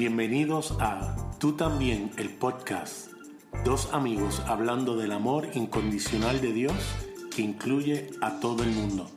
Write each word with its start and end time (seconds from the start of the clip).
Bienvenidos 0.00 0.74
a 0.80 1.36
Tú 1.38 1.56
también, 1.56 2.10
el 2.16 2.30
podcast. 2.30 3.12
Dos 3.66 3.92
amigos 3.92 4.40
hablando 4.46 4.96
del 4.96 5.12
amor 5.12 5.50
incondicional 5.52 6.40
de 6.40 6.54
Dios 6.54 6.72
que 7.30 7.42
incluye 7.42 8.08
a 8.22 8.40
todo 8.40 8.62
el 8.62 8.70
mundo. 8.70 9.10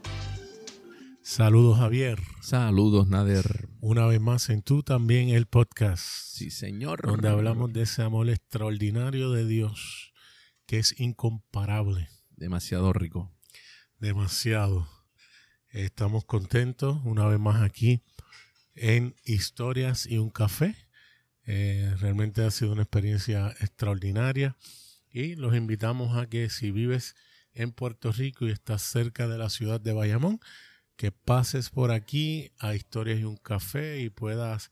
Saludos 1.21 1.77
Javier. 1.79 2.19
Saludos 2.41 3.07
Nader. 3.07 3.69
Una 3.79 4.07
vez 4.07 4.19
más 4.19 4.49
en 4.49 4.61
Tú 4.61 4.83
también, 4.83 5.29
el 5.29 5.45
podcast. 5.45 6.03
Sí, 6.03 6.49
señor. 6.49 7.01
Donde 7.01 7.29
hablamos 7.29 7.71
de 7.71 7.83
ese 7.83 8.01
amor 8.03 8.29
extraordinario 8.29 9.31
de 9.31 9.47
Dios 9.47 10.11
que 10.65 10.79
es 10.79 10.99
incomparable. 10.99 12.09
Demasiado 12.35 12.91
rico. 12.91 13.31
Demasiado. 13.99 14.89
Estamos 15.69 16.25
contentos 16.25 16.99
una 17.05 17.25
vez 17.25 17.39
más 17.39 17.61
aquí 17.61 18.03
en 18.75 19.15
Historias 19.25 20.05
y 20.05 20.17
un 20.17 20.29
Café. 20.29 20.75
Eh, 21.45 21.93
realmente 21.99 22.43
ha 22.43 22.51
sido 22.51 22.71
una 22.71 22.83
experiencia 22.83 23.49
extraordinaria 23.59 24.55
y 25.11 25.35
los 25.35 25.55
invitamos 25.55 26.17
a 26.17 26.27
que 26.27 26.49
si 26.49 26.71
vives 26.71 27.15
en 27.53 27.71
Puerto 27.71 28.11
Rico 28.11 28.47
y 28.47 28.51
estás 28.51 28.81
cerca 28.81 29.27
de 29.27 29.37
la 29.37 29.49
ciudad 29.49 29.79
de 29.79 29.93
Bayamón, 29.93 30.39
que 30.95 31.11
pases 31.11 31.69
por 31.69 31.91
aquí 31.91 32.51
a 32.59 32.75
Historias 32.75 33.19
y 33.19 33.23
un 33.23 33.37
Café 33.37 33.99
y 33.99 34.09
puedas 34.09 34.71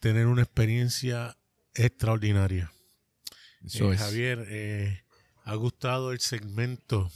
tener 0.00 0.26
una 0.26 0.42
experiencia 0.42 1.36
extraordinaria. 1.74 2.72
Eh, 3.62 3.96
Javier, 3.96 4.46
eh, 4.48 5.02
¿ha 5.44 5.54
gustado 5.54 6.12
el 6.12 6.20
segmento 6.20 7.10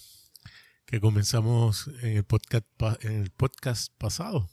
que 0.85 1.01
comenzamos 1.01 1.89
en 2.03 2.17
el 2.17 2.25
podcast, 2.25 2.67
en 3.03 3.23
el 3.23 3.31
podcast 3.31 3.93
pasado? 3.97 4.51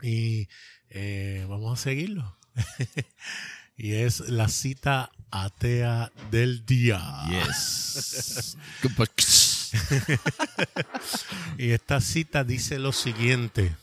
Y 0.00 0.48
eh, 0.90 1.46
vamos 1.48 1.78
a 1.78 1.82
seguirlo. 1.82 2.36
y 3.76 3.92
es 3.92 4.20
la 4.20 4.48
cita 4.48 5.10
atea 5.30 6.10
del 6.30 6.64
día. 6.66 7.00
Yes. 7.28 8.56
y 11.58 11.70
esta 11.70 12.00
cita 12.00 12.44
dice 12.44 12.78
lo 12.78 12.92
siguiente. 12.92 13.76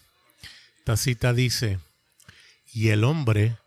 Esta 0.79 0.97
cita 0.97 1.33
dice, 1.33 1.79
y 2.73 2.89
el 2.89 3.03
hombre 3.03 3.57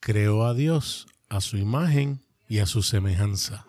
creó 0.00 0.46
a 0.46 0.54
Dios 0.54 1.06
a 1.28 1.40
su 1.40 1.56
imagen 1.56 2.20
y 2.48 2.58
a 2.58 2.66
su 2.66 2.82
semejanza. 2.82 3.64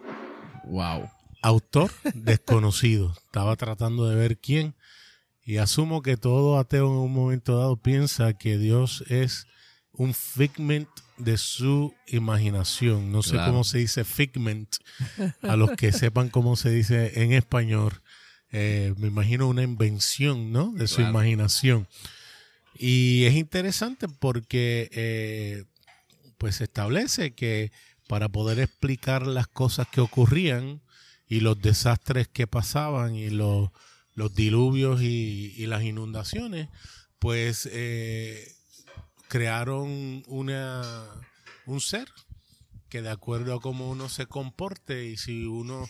Wow. 0.66 1.10
Autor 1.42 1.92
desconocido. 2.14 3.14
Estaba 3.26 3.56
tratando 3.56 4.10
de 4.10 4.16
ver 4.16 4.38
quién 4.38 4.76
y 5.46 5.58
asumo 5.58 6.02
que 6.02 6.18
todo 6.18 6.58
ateo 6.58 6.88
en 6.88 6.98
un 6.98 7.14
momento 7.14 7.60
dado 7.60 7.78
piensa 7.78 8.34
que 8.34 8.58
Dios 8.58 9.04
es 9.08 9.46
un 9.92 10.16
figment 10.16 10.90
de 11.18 11.38
su 11.38 11.94
imaginación. 12.08 13.12
No 13.12 13.22
sé 13.22 13.38
cómo 13.38 13.64
se 13.64 13.78
dice 13.78 14.04
figment. 14.04 14.76
A 15.44 15.56
los 15.56 15.72
que 15.72 15.92
sepan 15.94 16.30
cómo 16.30 16.56
se 16.56 16.72
dice 16.72 17.22
en 17.22 17.32
español, 17.32 18.02
eh, 18.52 18.94
me 18.98 19.08
imagino 19.08 19.48
una 19.48 19.62
invención, 19.62 20.52
¿no? 20.52 20.72
De 20.74 20.88
su 20.88 21.02
imaginación. 21.02 21.88
Y 22.78 23.26
es 23.26 23.36
interesante 23.36 24.08
porque, 24.08 24.90
eh, 24.92 25.64
pues, 26.40 26.56
se 26.56 26.66
establece 26.66 27.36
que 27.36 27.72
para 28.08 28.30
poder 28.30 28.60
explicar 28.60 29.28
las 29.28 29.48
cosas 29.48 29.88
que 29.92 30.02
ocurrían 30.02 30.82
y 31.28 31.40
los 31.40 31.62
desastres 31.62 32.28
que 32.28 32.48
pasaban 32.48 33.16
y 33.16 33.30
los 33.30 33.70
los 34.16 34.34
diluvios 34.34 35.02
y, 35.02 35.66
las 35.68 35.84
inundaciones, 35.84 36.70
pues 37.20 37.70
eh, 37.72 38.56
crearon 39.28 40.24
una, 40.28 41.06
un 41.66 41.82
ser 41.82 42.08
que 42.90 43.02
de 43.02 43.10
acuerdo 43.10 43.54
a 43.54 43.62
cómo 43.62 43.90
uno 43.90 44.08
se 44.10 44.26
comporte 44.26 45.06
y 45.06 45.18
si 45.18 45.46
uno 45.46 45.88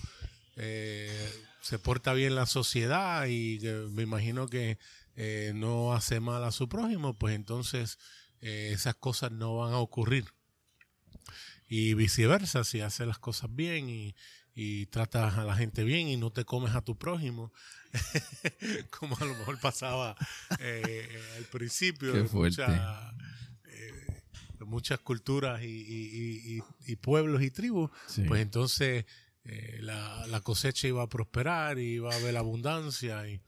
eh, 0.56 1.32
se 1.62 1.78
porta 1.78 2.14
bien 2.14 2.30
en 2.30 2.36
la 2.36 2.48
sociedad 2.48 3.28
y 3.28 3.60
me 3.92 4.04
imagino 4.04 4.48
que 4.48 4.80
eh, 5.16 5.52
no 5.54 5.94
hace 5.94 6.20
mal 6.20 6.44
a 6.44 6.52
su 6.52 6.68
prójimo, 6.68 7.14
pues 7.14 7.36
entonces 7.36 8.00
esas 8.42 8.94
cosas 8.96 9.32
no 9.32 9.58
van 9.58 9.74
a 9.74 9.80
ocurrir. 9.80 10.26
Y 11.68 11.96
viceversa, 11.96 12.64
si 12.64 12.82
hace 12.82 13.08
las 13.08 13.18
cosas 13.18 13.50
bien 13.56 13.90
y, 13.90 14.16
y 14.56 14.86
tratas 14.86 15.38
a 15.38 15.44
la 15.44 15.56
gente 15.56 15.84
bien 15.84 16.08
y 16.08 16.16
no 16.16 16.32
te 16.32 16.46
comes 16.46 16.74
a 16.76 16.82
tu 16.82 16.98
prójimo, 16.98 17.52
como 19.00 19.18
a 19.20 19.26
lo 19.26 19.36
mejor 19.36 19.60
pasaba 19.60 20.16
eh, 20.60 21.08
al 21.38 21.44
principio 21.46 22.14
de, 22.14 22.22
eh, 22.22 23.86
muchas 24.66 25.00
culturas 25.00 25.62
y, 25.64 26.62
pueblos 27.02 27.42
y 27.42 27.52
tribus, 27.52 27.92
pues 28.28 28.42
entonces 28.42 29.06
eh, 29.44 29.80
la, 29.82 30.42
cosecha 30.44 30.88
iba 30.88 31.04
a 31.04 31.10
prosperar 31.10 31.80
y 31.80 31.96
iba 31.96 32.12
a 32.14 32.18
haber 32.18 32.38
abundancia 32.38 33.28
y, 33.28 33.42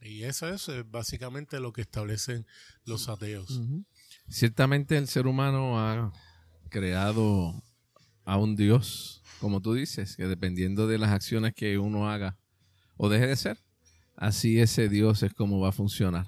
eso, 0.00 0.48
es 0.48 0.68
básicamente 0.88 1.58
lo 1.58 1.72
que 1.72 1.80
establecen 1.80 2.46
los 2.84 3.08
ateos. 3.08 3.60
Ciertamente 4.28 4.96
el 4.96 5.08
ser 5.08 5.26
humano 5.26 5.80
ha 5.80 6.12
creado 6.70 7.62
a 8.24 8.36
un 8.36 8.54
Dios 8.54 9.18
como 9.38 9.60
tú 9.60 9.74
dices, 9.74 10.16
que 10.16 10.26
dependiendo 10.26 10.86
de 10.86 10.98
las 10.98 11.10
acciones 11.10 11.54
que 11.54 11.78
uno 11.78 12.10
haga 12.10 12.36
o 12.96 13.08
deje 13.08 13.26
de 13.26 13.36
ser, 13.36 13.58
así 14.18 14.58
ese 14.58 14.88
Dios 14.88 15.22
es 15.22 15.32
como 15.32 15.60
va 15.60 15.70
a 15.70 15.72
funcionar. 15.72 16.26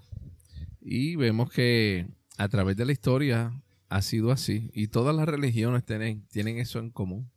Y 0.81 1.17
vemos 1.17 1.51
que 1.51 2.07
a 2.39 2.49
través 2.49 2.77
de 2.77 2.87
la 2.87 2.93
historia 2.93 3.53
ha 3.89 4.03
sido 4.03 4.31
así. 4.31 4.71
Y 4.73 4.89
todas 4.89 5.15
las 5.15 5.29
religiones 5.29 5.85
tienen, 5.85 6.27
tienen 6.29 6.59
eso 6.59 6.79
en 6.79 6.91
común. 6.91 7.31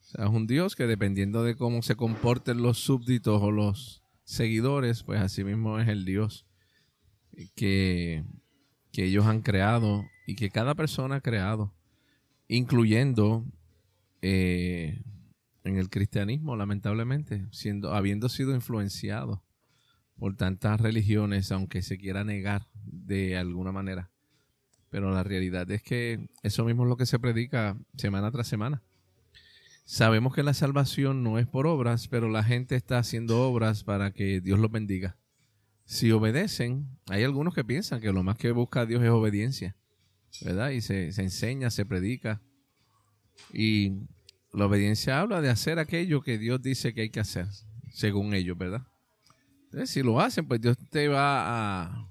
O 0.00 0.04
sea, 0.04 0.26
es 0.26 0.30
un 0.30 0.46
Dios 0.46 0.76
que 0.76 0.86
dependiendo 0.86 1.42
de 1.42 1.56
cómo 1.56 1.82
se 1.82 1.96
comporten 1.96 2.62
los 2.62 2.78
súbditos 2.78 3.42
o 3.42 3.50
los 3.50 4.02
seguidores, 4.24 5.02
pues 5.02 5.20
así 5.20 5.42
mismo 5.42 5.78
es 5.78 5.88
el 5.88 6.04
Dios 6.04 6.46
que, 7.56 8.24
que 8.92 9.04
ellos 9.04 9.26
han 9.26 9.40
creado 9.40 10.04
y 10.26 10.36
que 10.36 10.50
cada 10.50 10.74
persona 10.74 11.16
ha 11.16 11.20
creado, 11.20 11.74
incluyendo 12.46 13.44
eh, 14.20 15.02
en 15.64 15.76
el 15.76 15.88
cristianismo, 15.88 16.56
lamentablemente, 16.56 17.46
siendo, 17.50 17.94
habiendo 17.94 18.28
sido 18.28 18.54
influenciado 18.54 19.42
por 20.18 20.36
tantas 20.36 20.80
religiones, 20.80 21.52
aunque 21.52 21.82
se 21.82 21.98
quiera 21.98 22.24
negar 22.24 22.66
de 22.84 23.36
alguna 23.36 23.72
manera. 23.72 24.10
Pero 24.90 25.12
la 25.12 25.22
realidad 25.22 25.70
es 25.70 25.82
que 25.82 26.28
eso 26.42 26.64
mismo 26.64 26.84
es 26.84 26.88
lo 26.88 26.96
que 26.96 27.06
se 27.06 27.18
predica 27.18 27.76
semana 27.96 28.30
tras 28.30 28.48
semana. 28.48 28.82
Sabemos 29.84 30.34
que 30.34 30.42
la 30.42 30.54
salvación 30.54 31.22
no 31.22 31.38
es 31.38 31.46
por 31.46 31.66
obras, 31.66 32.08
pero 32.08 32.28
la 32.28 32.44
gente 32.44 32.76
está 32.76 32.98
haciendo 32.98 33.42
obras 33.42 33.84
para 33.84 34.12
que 34.12 34.40
Dios 34.40 34.58
los 34.58 34.70
bendiga. 34.70 35.16
Si 35.84 36.10
obedecen, 36.12 36.86
hay 37.08 37.24
algunos 37.24 37.54
que 37.54 37.64
piensan 37.64 38.00
que 38.00 38.12
lo 38.12 38.22
más 38.22 38.36
que 38.36 38.50
busca 38.50 38.84
Dios 38.84 39.02
es 39.02 39.08
obediencia, 39.08 39.76
¿verdad? 40.42 40.70
Y 40.70 40.82
se, 40.82 41.12
se 41.12 41.22
enseña, 41.22 41.70
se 41.70 41.86
predica, 41.86 42.42
y 43.52 43.92
la 44.52 44.66
obediencia 44.66 45.20
habla 45.20 45.40
de 45.40 45.48
hacer 45.48 45.78
aquello 45.78 46.20
que 46.20 46.38
Dios 46.38 46.60
dice 46.60 46.92
que 46.92 47.02
hay 47.02 47.10
que 47.10 47.20
hacer, 47.20 47.46
según 47.90 48.34
ellos, 48.34 48.58
¿verdad? 48.58 48.86
Entonces, 49.68 49.90
si 49.90 50.02
lo 50.02 50.18
hacen, 50.18 50.48
pues 50.48 50.62
Dios 50.62 50.78
te 50.90 51.08
va 51.08 51.82
a 51.82 52.10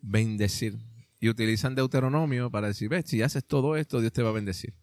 bendecir. 0.00 0.76
Y 1.20 1.28
utilizan 1.28 1.76
Deuteronomio 1.76 2.50
para 2.50 2.66
decir, 2.66 2.88
ves, 2.88 3.04
si 3.06 3.22
haces 3.22 3.44
todo 3.44 3.76
esto, 3.76 4.00
Dios 4.00 4.12
te 4.12 4.22
va 4.22 4.30
a 4.30 4.32
bendecir. 4.32 4.74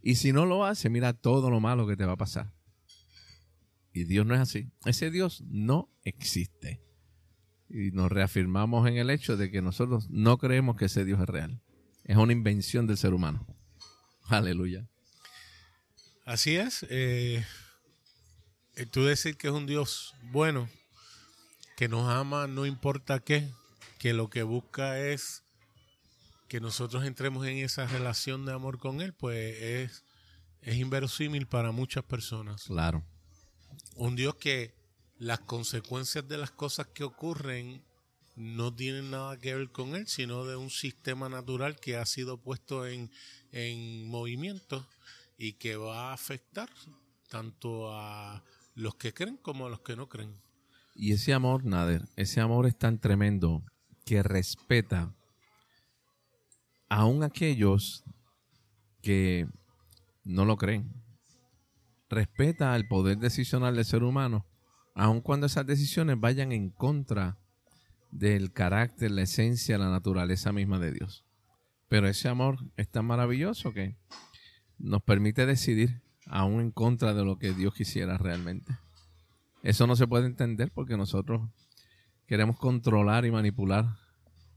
Y 0.00 0.14
si 0.14 0.32
no 0.32 0.46
lo 0.46 0.64
haces, 0.64 0.88
mira 0.88 1.12
todo 1.12 1.50
lo 1.50 1.58
malo 1.58 1.88
que 1.88 1.96
te 1.96 2.04
va 2.04 2.12
a 2.12 2.16
pasar. 2.16 2.54
Y 3.92 4.04
Dios 4.04 4.24
no 4.24 4.36
es 4.36 4.40
así. 4.40 4.70
Ese 4.84 5.10
Dios 5.10 5.42
no 5.48 5.90
existe. 6.04 6.80
Y 7.68 7.90
nos 7.90 8.12
reafirmamos 8.12 8.86
en 8.88 8.96
el 8.96 9.10
hecho 9.10 9.36
de 9.36 9.50
que 9.50 9.60
nosotros 9.60 10.08
no 10.08 10.38
creemos 10.38 10.76
que 10.76 10.84
ese 10.84 11.04
Dios 11.04 11.20
es 11.20 11.26
real. 11.26 11.60
Es 12.04 12.16
una 12.16 12.32
invención 12.32 12.86
del 12.86 12.96
ser 12.96 13.12
humano. 13.12 13.44
Aleluya. 14.28 14.88
Así 16.24 16.54
es. 16.54 16.86
Eh, 16.88 17.44
eh, 18.76 18.86
tú 18.86 19.02
decir 19.02 19.36
que 19.36 19.48
es 19.48 19.52
un 19.52 19.66
Dios 19.66 20.14
bueno, 20.30 20.68
que 21.78 21.86
nos 21.86 22.10
ama 22.10 22.48
no 22.48 22.66
importa 22.66 23.20
qué, 23.20 23.48
que 24.00 24.12
lo 24.12 24.28
que 24.28 24.42
busca 24.42 24.98
es 24.98 25.44
que 26.48 26.58
nosotros 26.58 27.04
entremos 27.04 27.46
en 27.46 27.58
esa 27.58 27.86
relación 27.86 28.44
de 28.44 28.52
amor 28.52 28.78
con 28.78 29.00
Él, 29.00 29.12
pues 29.12 29.62
es, 29.62 30.04
es 30.60 30.74
inverosímil 30.74 31.46
para 31.46 31.70
muchas 31.70 32.02
personas. 32.02 32.64
Claro. 32.64 33.04
Un 33.94 34.16
Dios 34.16 34.34
que 34.34 34.74
las 35.18 35.38
consecuencias 35.38 36.26
de 36.26 36.38
las 36.38 36.50
cosas 36.50 36.88
que 36.88 37.04
ocurren 37.04 37.84
no 38.34 38.74
tienen 38.74 39.12
nada 39.12 39.38
que 39.38 39.54
ver 39.54 39.70
con 39.70 39.94
Él, 39.94 40.08
sino 40.08 40.44
de 40.46 40.56
un 40.56 40.70
sistema 40.70 41.28
natural 41.28 41.78
que 41.78 41.96
ha 41.96 42.06
sido 42.06 42.38
puesto 42.38 42.88
en, 42.88 43.08
en 43.52 44.08
movimiento 44.08 44.84
y 45.36 45.52
que 45.52 45.76
va 45.76 46.10
a 46.10 46.12
afectar 46.12 46.68
tanto 47.28 47.92
a 47.96 48.42
los 48.74 48.96
que 48.96 49.14
creen 49.14 49.36
como 49.36 49.68
a 49.68 49.70
los 49.70 49.82
que 49.82 49.94
no 49.94 50.08
creen. 50.08 50.47
Y 51.00 51.12
ese 51.12 51.32
amor, 51.32 51.64
Nader, 51.64 52.08
ese 52.16 52.40
amor 52.40 52.66
es 52.66 52.76
tan 52.76 52.98
tremendo 52.98 53.62
que 54.04 54.24
respeta 54.24 55.14
aún 56.88 57.22
aquellos 57.22 58.02
que 59.00 59.46
no 60.24 60.44
lo 60.44 60.56
creen. 60.56 60.92
Respeta 62.10 62.74
el 62.74 62.88
poder 62.88 63.18
decisional 63.18 63.76
del 63.76 63.84
ser 63.84 64.02
humano, 64.02 64.44
aun 64.96 65.20
cuando 65.20 65.46
esas 65.46 65.66
decisiones 65.66 66.18
vayan 66.18 66.50
en 66.50 66.68
contra 66.68 67.38
del 68.10 68.52
carácter, 68.52 69.12
la 69.12 69.22
esencia, 69.22 69.78
la 69.78 69.90
naturaleza 69.90 70.52
misma 70.52 70.80
de 70.80 70.90
Dios. 70.90 71.24
Pero 71.88 72.08
ese 72.08 72.28
amor 72.28 72.58
es 72.76 72.90
tan 72.90 73.04
maravilloso 73.04 73.72
que 73.72 73.96
nos 74.78 75.04
permite 75.04 75.46
decidir 75.46 76.02
aún 76.26 76.60
en 76.60 76.72
contra 76.72 77.14
de 77.14 77.24
lo 77.24 77.38
que 77.38 77.52
Dios 77.52 77.72
quisiera 77.72 78.18
realmente. 78.18 78.76
Eso 79.62 79.86
no 79.86 79.96
se 79.96 80.06
puede 80.06 80.26
entender 80.26 80.70
porque 80.72 80.96
nosotros 80.96 81.48
queremos 82.26 82.58
controlar 82.58 83.24
y 83.24 83.30
manipular 83.30 83.86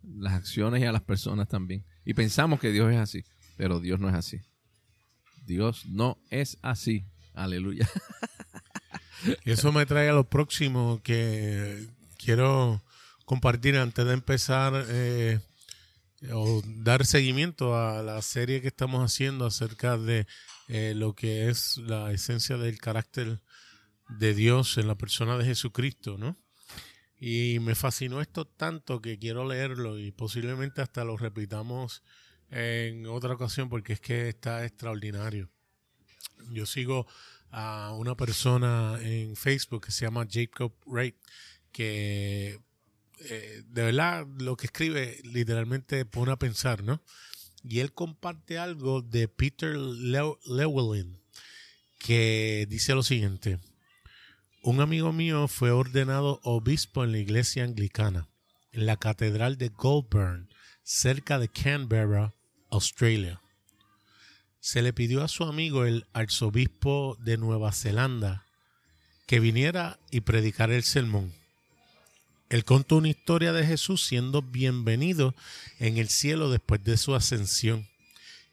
las 0.03 0.33
acciones 0.33 0.81
y 0.81 0.85
a 0.85 0.91
las 0.91 1.01
personas 1.01 1.47
también. 1.47 1.85
Y 2.05 2.13
pensamos 2.13 2.59
que 2.59 2.71
Dios 2.71 2.91
es 2.91 2.97
así, 2.97 3.23
pero 3.57 3.79
Dios 3.79 3.99
no 3.99 4.09
es 4.09 4.15
así. 4.15 4.41
Dios 5.45 5.85
no 5.87 6.17
es 6.29 6.57
así. 6.61 7.05
Aleluya. 7.33 7.89
eso 9.45 9.71
me 9.71 9.85
trae 9.85 10.09
a 10.09 10.13
lo 10.13 10.29
próximo 10.29 11.01
que 11.03 11.87
quiero 12.17 12.81
compartir 13.25 13.77
antes 13.77 14.05
de 14.05 14.13
empezar 14.13 14.85
eh, 14.89 15.39
o 16.33 16.61
dar 16.65 17.05
seguimiento 17.05 17.77
a 17.77 18.03
la 18.03 18.21
serie 18.21 18.61
que 18.61 18.67
estamos 18.67 19.03
haciendo 19.03 19.45
acerca 19.45 19.97
de 19.97 20.27
eh, 20.67 20.93
lo 20.95 21.13
que 21.13 21.49
es 21.49 21.77
la 21.77 22.11
esencia 22.11 22.57
del 22.57 22.77
carácter 22.79 23.39
de 24.17 24.33
Dios 24.33 24.77
en 24.77 24.87
la 24.87 24.95
persona 24.95 25.37
de 25.37 25.45
Jesucristo, 25.45 26.17
¿no? 26.17 26.37
Y 27.19 27.59
me 27.59 27.75
fascinó 27.75 28.19
esto 28.19 28.45
tanto 28.45 29.01
que 29.01 29.19
quiero 29.19 29.47
leerlo 29.47 29.99
y 29.99 30.11
posiblemente 30.11 30.81
hasta 30.81 31.03
lo 31.03 31.17
repitamos 31.17 32.03
en 32.49 33.05
otra 33.05 33.33
ocasión 33.33 33.69
porque 33.69 33.93
es 33.93 34.01
que 34.01 34.27
está 34.27 34.65
extraordinario. 34.65 35.49
Yo 36.49 36.65
sigo 36.65 37.07
a 37.51 37.93
una 37.93 38.15
persona 38.15 38.97
en 39.01 39.35
Facebook 39.35 39.85
que 39.85 39.91
se 39.91 40.05
llama 40.05 40.27
Jacob 40.29 40.73
Wright, 40.85 41.15
que 41.71 42.59
eh, 43.19 43.63
de 43.67 43.83
verdad 43.83 44.25
lo 44.39 44.57
que 44.57 44.65
escribe 44.65 45.19
literalmente 45.23 46.05
pone 46.05 46.31
a 46.31 46.39
pensar, 46.39 46.83
¿no? 46.83 47.03
Y 47.63 47.79
él 47.79 47.93
comparte 47.93 48.57
algo 48.57 49.01
de 49.01 49.27
Peter 49.27 49.75
Llewellyn, 49.77 51.21
que 51.99 52.65
dice 52.67 52.95
lo 52.95 53.03
siguiente. 53.03 53.59
Un 54.63 54.79
amigo 54.79 55.11
mío 55.11 55.47
fue 55.47 55.71
ordenado 55.71 56.39
obispo 56.43 57.03
en 57.03 57.11
la 57.11 57.17
iglesia 57.17 57.63
anglicana, 57.63 58.27
en 58.71 58.85
la 58.85 58.95
catedral 58.95 59.57
de 59.57 59.69
Goulburn, 59.69 60.49
cerca 60.83 61.39
de 61.39 61.47
Canberra, 61.49 62.35
Australia. 62.69 63.41
Se 64.59 64.83
le 64.83 64.93
pidió 64.93 65.23
a 65.23 65.27
su 65.27 65.45
amigo 65.45 65.85
el 65.85 66.05
arzobispo 66.13 67.17
de 67.19 67.37
Nueva 67.37 67.71
Zelanda 67.71 68.45
que 69.25 69.39
viniera 69.39 69.97
y 70.11 70.21
predicara 70.21 70.75
el 70.75 70.83
sermón. 70.83 71.33
Él 72.49 72.63
contó 72.63 72.97
una 72.97 73.09
historia 73.09 73.53
de 73.53 73.65
Jesús 73.65 74.05
siendo 74.05 74.43
bienvenido 74.43 75.33
en 75.79 75.97
el 75.97 76.09
cielo 76.09 76.51
después 76.51 76.83
de 76.83 76.97
su 76.97 77.15
ascensión, 77.15 77.87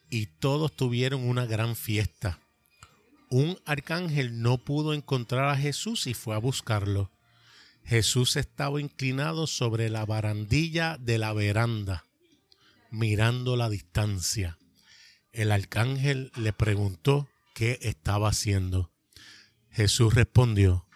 y 0.09 0.25
todos 0.25 0.75
tuvieron 0.75 1.29
una 1.29 1.45
gran 1.45 1.77
fiesta 1.77 2.41
un 3.31 3.59
arcángel 3.65 4.41
no 4.43 4.59
pudo 4.59 4.95
encontrar 4.95 5.49
a 5.49 5.57
Jesús 5.57 6.07
y 6.07 6.15
fue 6.15 6.35
a 6.35 6.39
buscarlo. 6.39 7.11
Jesús 7.85 8.37
estaba 8.37 8.81
inclinado 8.81 9.47
sobre 9.47 9.89
la 9.89 10.05
barandilla 10.05 10.99
de 10.99 11.19
la 11.19 11.33
veranda, 11.33 12.05
mirando 12.91 13.57
la 13.57 13.71
distancia. 13.71 14.59
El 15.33 15.53
arcángel 15.53 16.31
le 16.37 16.53
preguntó 16.53 17.29
qué 17.55 17.79
estaba 17.83 18.29
haciendo. 18.29 18.93
Jesús 19.71 20.15
respondió, 20.15 20.87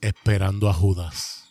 esperando 0.00 0.68
a 0.68 0.74
Judas. 0.74 1.44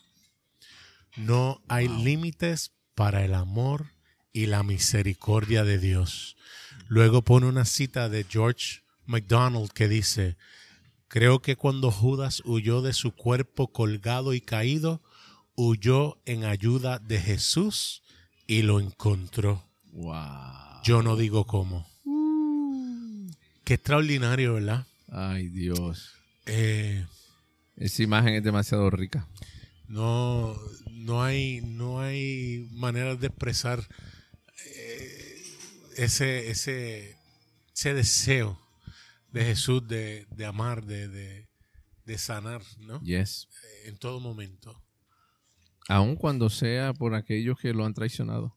No 1.16 1.62
hay 1.68 1.88
límites 1.88 2.72
para 2.96 3.24
el 3.24 3.36
amor 3.36 3.92
y 4.32 4.48
la 4.48 4.64
misericordia 4.64 5.64
de 5.64 5.78
Dios. 5.78 6.36
Luego 6.88 7.22
pone 7.22 7.46
una 7.46 7.66
cita 7.66 8.10
de 8.10 8.24
George 8.24 8.83
McDonald 9.06 9.72
que 9.72 9.88
dice, 9.88 10.38
creo 11.08 11.42
que 11.42 11.56
cuando 11.56 11.92
Judas 11.92 12.42
huyó 12.46 12.82
de 12.82 12.94
su 12.94 13.12
cuerpo 13.12 13.72
colgado 13.72 14.34
y 14.34 14.42
caído, 14.42 15.02
huyó 15.56 16.18
en 16.26 16.46
ayuda 16.46 17.00
de 17.00 17.20
Jesús 17.20 18.04
y 18.48 18.64
lo 18.64 18.80
encontró. 18.80 19.64
Wow. 19.92 20.82
Yo 20.84 21.04
no 21.04 21.16
digo 21.16 21.46
cómo. 21.46 21.88
Qué 23.64 23.76
extraordinario, 23.76 24.56
¿verdad? 24.56 24.86
Ay, 25.10 25.48
Dios. 25.48 26.14
Eh, 26.46 27.06
Esa 27.78 28.04
imagen 28.04 28.34
es 28.34 28.44
demasiado 28.44 28.90
rica. 28.90 29.28
No, 29.88 30.58
no 30.92 31.24
hay, 31.24 31.62
no 31.62 32.02
hay 32.02 32.68
manera 32.72 33.16
de 33.16 33.28
expresar 33.28 33.88
eh, 34.76 35.44
ese, 35.98 36.50
ese, 36.50 37.16
ese 37.74 37.94
deseo 37.94 38.63
de 39.34 39.44
Jesús 39.44 39.86
de, 39.88 40.28
amar, 40.46 40.86
de, 40.86 41.48
de, 42.06 42.18
sanar, 42.18 42.62
¿no? 42.80 43.02
Yes. 43.02 43.50
Eh, 43.64 43.90
en 43.90 43.98
todo 43.98 44.20
momento. 44.20 44.80
Aun 45.90 46.16
cuando 46.16 46.50
sea 46.50 46.94
por 46.94 47.16
aquellos 47.16 47.60
que 47.60 47.74
lo 47.74 47.84
han 47.84 47.96
traicionado. 47.96 48.56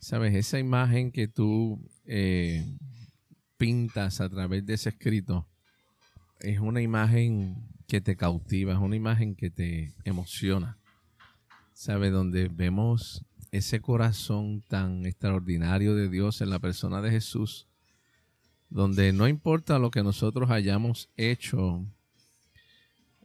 Sabes, 0.00 0.34
esa 0.34 0.58
imagen 0.58 1.12
que 1.12 1.28
tú 1.28 1.78
eh, 2.06 2.76
pintas 3.58 4.20
a 4.20 4.28
través 4.28 4.66
de 4.66 4.74
ese 4.74 4.88
escrito 4.88 5.46
es 6.40 6.58
una 6.58 6.80
imagen 6.80 7.68
que 7.86 8.00
te 8.00 8.16
cautiva, 8.16 8.72
es 8.72 8.78
una 8.80 8.96
imagen 8.96 9.36
que 9.36 9.50
te 9.50 9.94
emociona. 10.04 10.78
¿Sabes? 11.74 12.12
Donde 12.12 12.48
vemos 12.48 13.24
ese 13.50 13.80
corazón 13.80 14.62
tan 14.68 15.04
extraordinario 15.04 15.94
de 15.94 16.08
Dios 16.08 16.40
en 16.40 16.48
la 16.48 16.58
persona 16.58 17.02
de 17.02 17.10
Jesús 17.10 17.68
donde 18.72 19.12
no 19.12 19.28
importa 19.28 19.78
lo 19.78 19.90
que 19.90 20.02
nosotros 20.02 20.50
hayamos 20.50 21.10
hecho, 21.18 21.84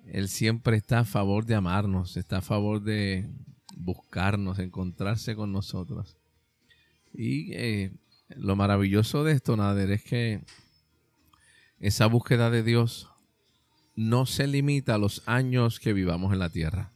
Él 0.06 0.28
siempre 0.28 0.76
está 0.76 1.00
a 1.00 1.06
favor 1.06 1.46
de 1.46 1.56
amarnos, 1.56 2.18
está 2.18 2.40
a 2.40 2.42
favor 2.42 2.82
de 2.82 3.30
buscarnos, 3.78 4.60
encontrarse 4.60 5.36
con 5.36 5.54
nosotros. 5.54 6.18
Y 7.14 7.54
eh, 7.54 7.94
lo 8.36 8.58
maravilloso 8.58 9.24
de 9.24 9.34
esto, 9.34 9.56
Nader, 9.56 9.92
es 9.92 10.04
que 10.04 10.42
esa 11.80 12.08
búsqueda 12.08 12.50
de 12.50 12.64
Dios 12.64 13.10
no 13.96 14.26
se 14.26 14.48
limita 14.48 14.96
a 14.96 15.00
los 15.00 15.24
años 15.28 15.80
que 15.80 15.94
vivamos 15.94 16.34
en 16.34 16.40
la 16.40 16.50
tierra. 16.50 16.92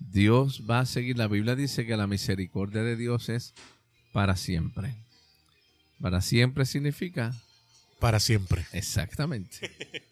Dios 0.00 0.64
va 0.68 0.80
a 0.80 0.86
seguir, 0.86 1.16
la 1.16 1.28
Biblia 1.28 1.54
dice 1.54 1.86
que 1.86 1.96
la 1.96 2.08
misericordia 2.08 2.82
de 2.82 2.96
Dios 2.96 3.28
es 3.28 3.54
para 4.12 4.34
siempre. 4.34 5.07
Para 6.00 6.20
siempre 6.20 6.64
significa. 6.64 7.34
Para 7.98 8.20
siempre. 8.20 8.64
Exactamente. 8.72 9.70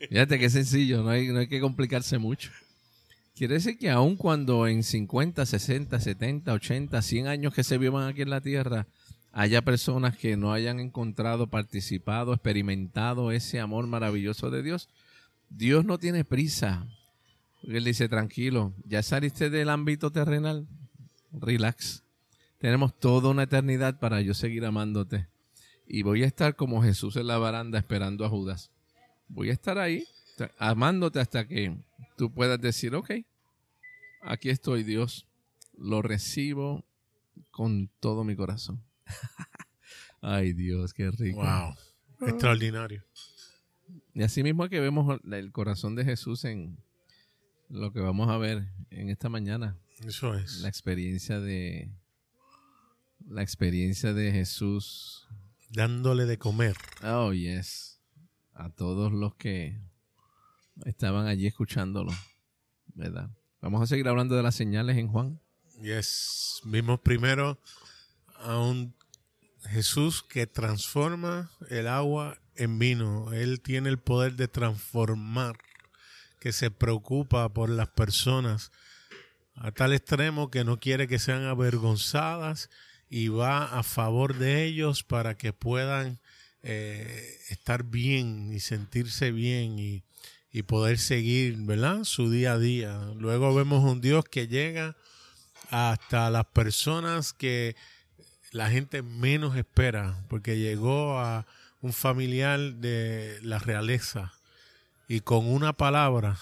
Fíjate 0.09 0.39
qué 0.39 0.51
sencillo, 0.51 1.03
no 1.03 1.11
hay, 1.11 1.29
no 1.29 1.39
hay 1.39 1.47
que 1.47 1.61
complicarse 1.61 2.19
mucho. 2.19 2.51
Quiere 3.37 3.55
decir 3.55 3.79
que 3.79 3.91
aun 3.91 4.17
cuando 4.17 4.67
en 4.67 4.83
50, 4.83 5.47
60, 5.47 6.01
70, 6.01 6.53
80, 6.53 7.03
100 7.03 7.27
años 7.29 7.55
que 7.55 7.63
se 7.63 7.79
vivan 7.79 8.09
aquí 8.09 8.23
en 8.23 8.31
la 8.31 8.41
Tierra, 8.41 8.87
haya 9.33 9.63
personas 9.63 10.17
que 10.17 10.37
no 10.37 10.53
hayan 10.53 10.81
encontrado, 10.81 11.47
participado, 11.49 12.33
experimentado 12.33 13.31
ese 13.31 13.61
amor 13.61 13.87
maravilloso 13.87 14.51
de 14.51 14.63
Dios, 14.63 14.89
Dios 15.51 15.85
no 15.85 15.99
tiene 15.99 16.25
prisa. 16.25 16.87
Él 17.63 17.85
dice, 17.85 18.09
tranquilo, 18.09 18.73
ya 18.85 19.03
saliste 19.03 19.51
del 19.51 19.69
ámbito 19.69 20.11
terrenal, 20.11 20.67
relax. 21.33 22.03
Tenemos 22.59 22.99
toda 22.99 23.29
una 23.29 23.45
eternidad 23.45 24.01
para 24.01 24.23
yo 24.23 24.35
seguir 24.35 24.65
amándote 24.65 25.29
y 25.87 26.03
voy 26.03 26.25
a 26.25 26.27
estar 26.27 26.57
como 26.57 26.83
Jesús 26.83 27.17
en 27.17 27.27
la 27.27 27.39
baranda 27.39 27.79
esperando 27.79 28.25
a 28.25 28.29
Judas. 28.29 28.71
Voy 29.29 29.51
a 29.51 29.53
estar 29.53 29.79
ahí 29.79 30.05
amándote 30.59 31.21
hasta 31.21 31.47
que 31.47 31.77
tú 32.17 32.33
puedas 32.33 32.61
decir, 32.61 32.95
ok, 32.95 33.11
aquí 34.23 34.51
estoy 34.51 34.83
Dios, 34.83 35.27
lo 35.77 36.03
recibo 36.03 36.85
con 37.51 37.89
todo 38.01 38.25
mi 38.25 38.37
corazón. 38.37 38.83
Ay 40.21 40.53
Dios, 40.53 40.93
qué 40.93 41.11
rico. 41.11 41.43
Wow, 41.43 42.29
extraordinario. 42.29 43.05
Y 44.15 44.23
así 44.23 44.43
mismo 44.43 44.65
es 44.65 44.71
que 44.71 44.81
vemos 44.81 45.21
el 45.31 45.53
corazón 45.53 45.95
de 45.95 46.05
Jesús 46.05 46.45
en 46.45 46.79
lo 47.69 47.93
que 47.93 48.01
vamos 48.01 48.29
a 48.29 48.39
ver 48.39 48.67
en 48.91 49.11
esta 49.11 49.29
mañana. 49.29 49.77
Eso 50.05 50.35
es. 50.35 50.61
La 50.61 50.69
experiencia 50.69 51.41
de 51.41 51.91
la 53.29 53.43
experiencia 53.43 54.13
de 54.13 54.31
Jesús 54.33 55.27
dándole 55.69 56.27
de 56.27 56.39
comer. 56.39 56.77
Oh, 57.03 57.33
yes. 57.33 58.01
A 58.53 58.71
todos 58.71 59.13
los 59.13 59.35
que 59.35 59.81
estaban 60.85 61.27
allí 61.27 61.47
escuchándolo, 61.47 62.13
¿verdad? 62.95 63.31
Vamos 63.61 63.83
a 63.83 63.87
seguir 63.87 64.09
hablando 64.09 64.37
de 64.37 64.43
las 64.43 64.55
señales 64.55 64.97
en 64.97 65.09
Juan. 65.09 65.41
Yes. 65.81 66.61
Vimos 66.65 67.01
primero 67.01 67.59
a 68.39 68.59
un 68.59 68.95
Jesús 69.69 70.23
que 70.23 70.47
transforma 70.47 71.51
el 71.69 71.89
agua 71.89 72.39
en 72.55 72.79
vino. 72.79 73.33
Él 73.33 73.61
tiene 73.61 73.89
el 73.89 73.99
poder 73.99 74.37
de 74.37 74.49
transformar, 74.49 75.59
que 76.41 76.53
se 76.53 76.71
preocupa 76.71 77.49
por 77.53 77.69
las 77.69 77.89
personas 77.89 78.71
a 79.55 79.73
tal 79.73 79.93
extremo 79.93 80.51
que 80.51 80.65
no 80.65 80.79
quiere 80.79 81.09
que 81.09 81.19
sean 81.19 81.45
avergonzadas 81.45 82.71
y 83.09 83.29
va 83.29 83.65
a 83.79 83.83
favor 83.83 84.37
de 84.37 84.65
ellos 84.65 85.03
para 85.03 85.37
que 85.37 85.53
puedan 85.53 86.19
eh, 86.63 87.39
estar 87.49 87.85
bien 87.85 88.53
y 88.53 88.61
sentirse 88.61 89.31
bien 89.33 89.79
y, 89.79 90.03
y 90.51 90.63
poder 90.63 90.99
seguir, 90.99 91.57
¿verdad? 91.59 92.05
Su 92.05 92.31
día 92.31 92.55
a 92.55 92.59
día. 92.59 92.99
Luego 93.17 93.55
vemos 93.55 93.85
un 93.85 94.01
Dios 94.01 94.25
que 94.25 94.49
llega 94.49 94.97
hasta 95.71 96.31
las 96.31 96.47
personas 96.47 97.33
que 97.33 97.77
la 98.53 98.71
gente 98.71 99.03
menos 99.03 99.57
espera, 99.57 100.25
porque 100.29 100.59
llegó 100.59 101.19
a 101.19 101.47
un 101.83 101.93
familiar 101.93 102.75
de 102.75 103.39
la 103.43 103.59
realeza 103.59 104.33
y 105.09 105.21
con 105.21 105.47
una 105.47 105.73
palabra 105.73 106.39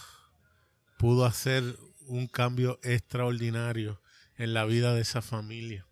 pudo 0.97 1.27
hacer 1.27 1.77
un 2.07 2.29
cambio 2.29 2.79
extraordinario 2.83 4.01
en 4.39 4.55
la 4.55 4.65
vida 4.65 4.95
de 4.95 5.03
esa 5.03 5.23
familia. 5.23 5.87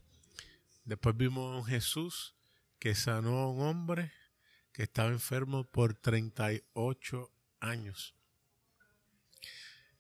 Después 0.85 1.17
vimos 1.17 1.65
a 1.65 1.69
Jesús 1.69 2.35
que 2.79 2.95
sanó 2.95 3.39
a 3.39 3.51
un 3.51 3.61
hombre 3.61 4.13
que 4.73 4.83
estaba 4.83 5.11
enfermo 5.11 5.65
por 5.65 5.95
38 5.95 7.31
años. 7.61 8.15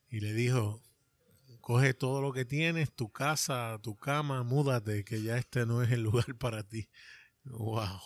Y 0.09 0.21
le 0.21 0.33
dijo, 0.33 0.83
coge 1.61 1.95
todo 1.95 2.21
lo 2.21 2.33
que 2.33 2.45
tienes, 2.45 2.93
tu 2.93 3.11
casa, 3.11 3.79
tu 3.83 3.97
cama, 3.97 4.43
múdate, 4.43 5.05
que 5.05 5.23
ya 5.23 5.39
este 5.39 5.65
no 5.65 5.83
es 5.83 5.91
el 5.93 6.03
lugar 6.03 6.35
para 6.39 6.63
ti. 6.63 6.89
Wow. 7.45 8.01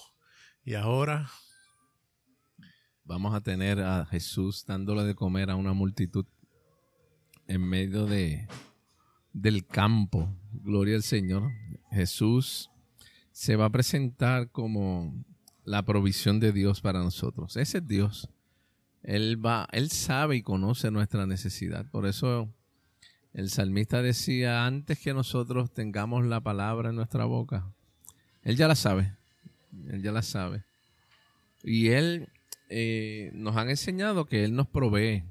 Y 0.64 0.74
ahora 0.74 1.30
vamos 3.04 3.34
a 3.34 3.40
tener 3.40 3.80
a 3.80 4.04
Jesús 4.06 4.64
dándole 4.66 5.04
de 5.04 5.14
comer 5.14 5.50
a 5.50 5.56
una 5.56 5.72
multitud 5.72 6.26
en 7.46 7.62
medio 7.62 8.04
de 8.06 8.46
del 9.32 9.66
campo. 9.66 10.34
Gloria 10.52 10.96
al 10.96 11.02
Señor. 11.02 11.50
Jesús 11.96 12.70
se 13.32 13.56
va 13.56 13.66
a 13.66 13.70
presentar 13.70 14.50
como 14.50 15.12
la 15.64 15.82
provisión 15.84 16.38
de 16.38 16.52
Dios 16.52 16.80
para 16.80 17.00
nosotros. 17.00 17.56
Ese 17.56 17.78
es 17.78 17.88
Dios. 17.88 18.30
Él 19.02 19.44
va, 19.44 19.68
él 19.72 19.90
sabe 19.90 20.36
y 20.36 20.42
conoce 20.42 20.90
nuestra 20.90 21.26
necesidad. 21.26 21.90
Por 21.90 22.06
eso 22.06 22.48
el 23.36 23.50
salmista 23.50 24.00
decía, 24.00 24.64
antes 24.64 24.98
que 24.98 25.12
nosotros 25.12 25.72
tengamos 25.72 26.24
la 26.24 26.40
palabra 26.40 26.88
en 26.88 26.96
nuestra 26.96 27.26
boca, 27.26 27.70
Él 28.42 28.56
ya 28.56 28.66
la 28.66 28.74
sabe, 28.74 29.14
Él 29.90 30.02
ya 30.02 30.10
la 30.10 30.22
sabe. 30.22 30.64
Y 31.62 31.88
Él 31.88 32.30
eh, 32.70 33.30
nos 33.34 33.56
han 33.56 33.68
enseñado 33.68 34.24
que 34.24 34.42
Él 34.44 34.54
nos 34.54 34.68
provee. 34.68 35.24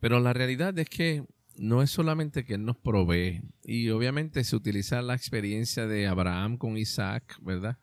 Pero 0.00 0.20
la 0.20 0.32
realidad 0.32 0.78
es 0.78 0.88
que 0.88 1.24
no 1.62 1.80
es 1.80 1.92
solamente 1.92 2.44
que 2.44 2.54
Él 2.54 2.64
nos 2.64 2.76
provee. 2.76 3.40
Y 3.62 3.88
obviamente 3.90 4.42
se 4.42 4.56
utiliza 4.56 5.00
la 5.00 5.14
experiencia 5.14 5.86
de 5.86 6.08
Abraham 6.08 6.56
con 6.56 6.76
Isaac, 6.76 7.38
¿verdad? 7.40 7.78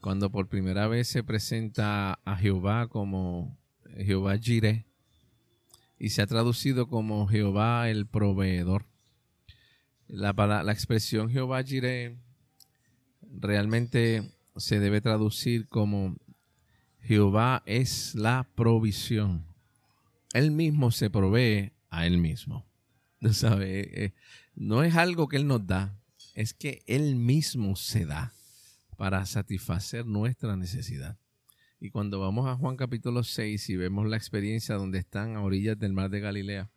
Cuando 0.00 0.30
por 0.30 0.48
primera 0.48 0.86
vez 0.86 1.08
se 1.08 1.24
presenta 1.24 2.20
a 2.24 2.36
Jehová 2.36 2.86
como 2.86 3.58
Jehová 3.96 4.38
Jireh 4.38 4.86
y 5.98 6.10
se 6.10 6.22
ha 6.22 6.28
traducido 6.28 6.86
como 6.86 7.26
Jehová 7.26 7.90
el 7.90 8.06
proveedor. 8.06 8.86
La, 10.06 10.32
la 10.32 10.72
expresión 10.72 11.30
Jehová 11.30 11.64
Jireh 11.64 12.16
realmente 13.22 14.22
se 14.54 14.78
debe 14.78 15.00
traducir 15.00 15.66
como 15.66 16.16
Jehová 17.00 17.64
es 17.66 18.14
la 18.14 18.48
provisión. 18.54 19.44
Él 20.32 20.52
mismo 20.52 20.92
se 20.92 21.10
provee 21.10 21.72
a 21.90 22.06
él 22.06 22.18
mismo. 22.18 22.64
¿Sabe? 23.32 24.04
Eh, 24.04 24.14
no 24.54 24.82
es 24.82 24.94
algo 24.96 25.28
que 25.28 25.36
Él 25.36 25.46
nos 25.46 25.66
da, 25.66 25.98
es 26.34 26.52
que 26.52 26.82
Él 26.86 27.16
mismo 27.16 27.76
se 27.76 28.04
da 28.04 28.34
para 28.96 29.24
satisfacer 29.26 30.06
nuestra 30.06 30.56
necesidad. 30.56 31.18
Y 31.80 31.90
cuando 31.90 32.20
vamos 32.20 32.46
a 32.46 32.56
Juan 32.56 32.76
capítulo 32.76 33.24
6 33.24 33.70
y 33.70 33.76
vemos 33.76 34.06
la 34.06 34.16
experiencia 34.16 34.76
donde 34.76 34.98
están 34.98 35.36
a 35.36 35.42
orillas 35.42 35.78
del 35.78 35.92
mar 35.92 36.10
de 36.10 36.20
Galilea, 36.20 36.70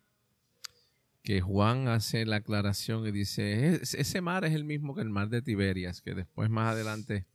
que 1.22 1.40
Juan 1.40 1.88
hace 1.88 2.24
la 2.24 2.36
aclaración 2.36 3.06
y 3.06 3.12
dice, 3.12 3.80
ese 3.82 4.20
mar 4.20 4.44
es 4.44 4.54
el 4.54 4.64
mismo 4.64 4.94
que 4.94 5.02
el 5.02 5.10
mar 5.10 5.28
de 5.28 5.42
Tiberias, 5.42 6.00
que 6.00 6.14
después 6.14 6.50
más 6.50 6.72
adelante 6.72 7.26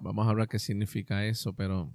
vamos 0.00 0.26
a 0.26 0.30
hablar 0.30 0.48
qué 0.48 0.58
significa 0.58 1.24
eso, 1.26 1.54
pero 1.54 1.92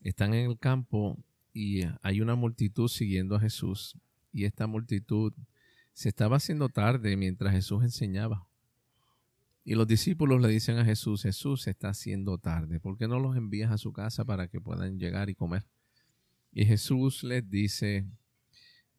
están 0.00 0.34
en 0.34 0.50
el 0.50 0.58
campo 0.58 1.18
y 1.52 1.82
hay 2.02 2.20
una 2.20 2.36
multitud 2.36 2.88
siguiendo 2.88 3.36
a 3.36 3.40
Jesús 3.40 3.96
y 4.32 4.44
esta 4.44 4.66
multitud 4.66 5.32
se 5.92 6.08
estaba 6.08 6.36
haciendo 6.36 6.68
tarde 6.68 7.16
mientras 7.16 7.52
Jesús 7.52 7.82
enseñaba. 7.82 8.46
Y 9.64 9.74
los 9.74 9.86
discípulos 9.86 10.40
le 10.40 10.48
dicen 10.48 10.78
a 10.78 10.84
Jesús, 10.84 11.22
Jesús 11.22 11.62
se 11.62 11.70
está 11.70 11.90
haciendo 11.90 12.38
tarde, 12.38 12.80
¿por 12.80 12.96
qué 12.96 13.06
no 13.06 13.18
los 13.18 13.36
envías 13.36 13.70
a 13.70 13.78
su 13.78 13.92
casa 13.92 14.24
para 14.24 14.48
que 14.48 14.60
puedan 14.60 14.98
llegar 14.98 15.28
y 15.28 15.34
comer? 15.34 15.66
Y 16.52 16.64
Jesús 16.64 17.22
les 17.22 17.48
dice, 17.48 18.06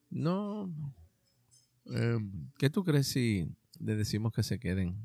no, 0.10 0.72
em, 1.86 2.52
¿qué 2.58 2.70
tú 2.70 2.84
crees 2.84 3.08
si 3.08 3.50
le 3.80 3.96
decimos 3.96 4.32
que 4.34 4.44
se 4.44 4.60
queden 4.60 4.96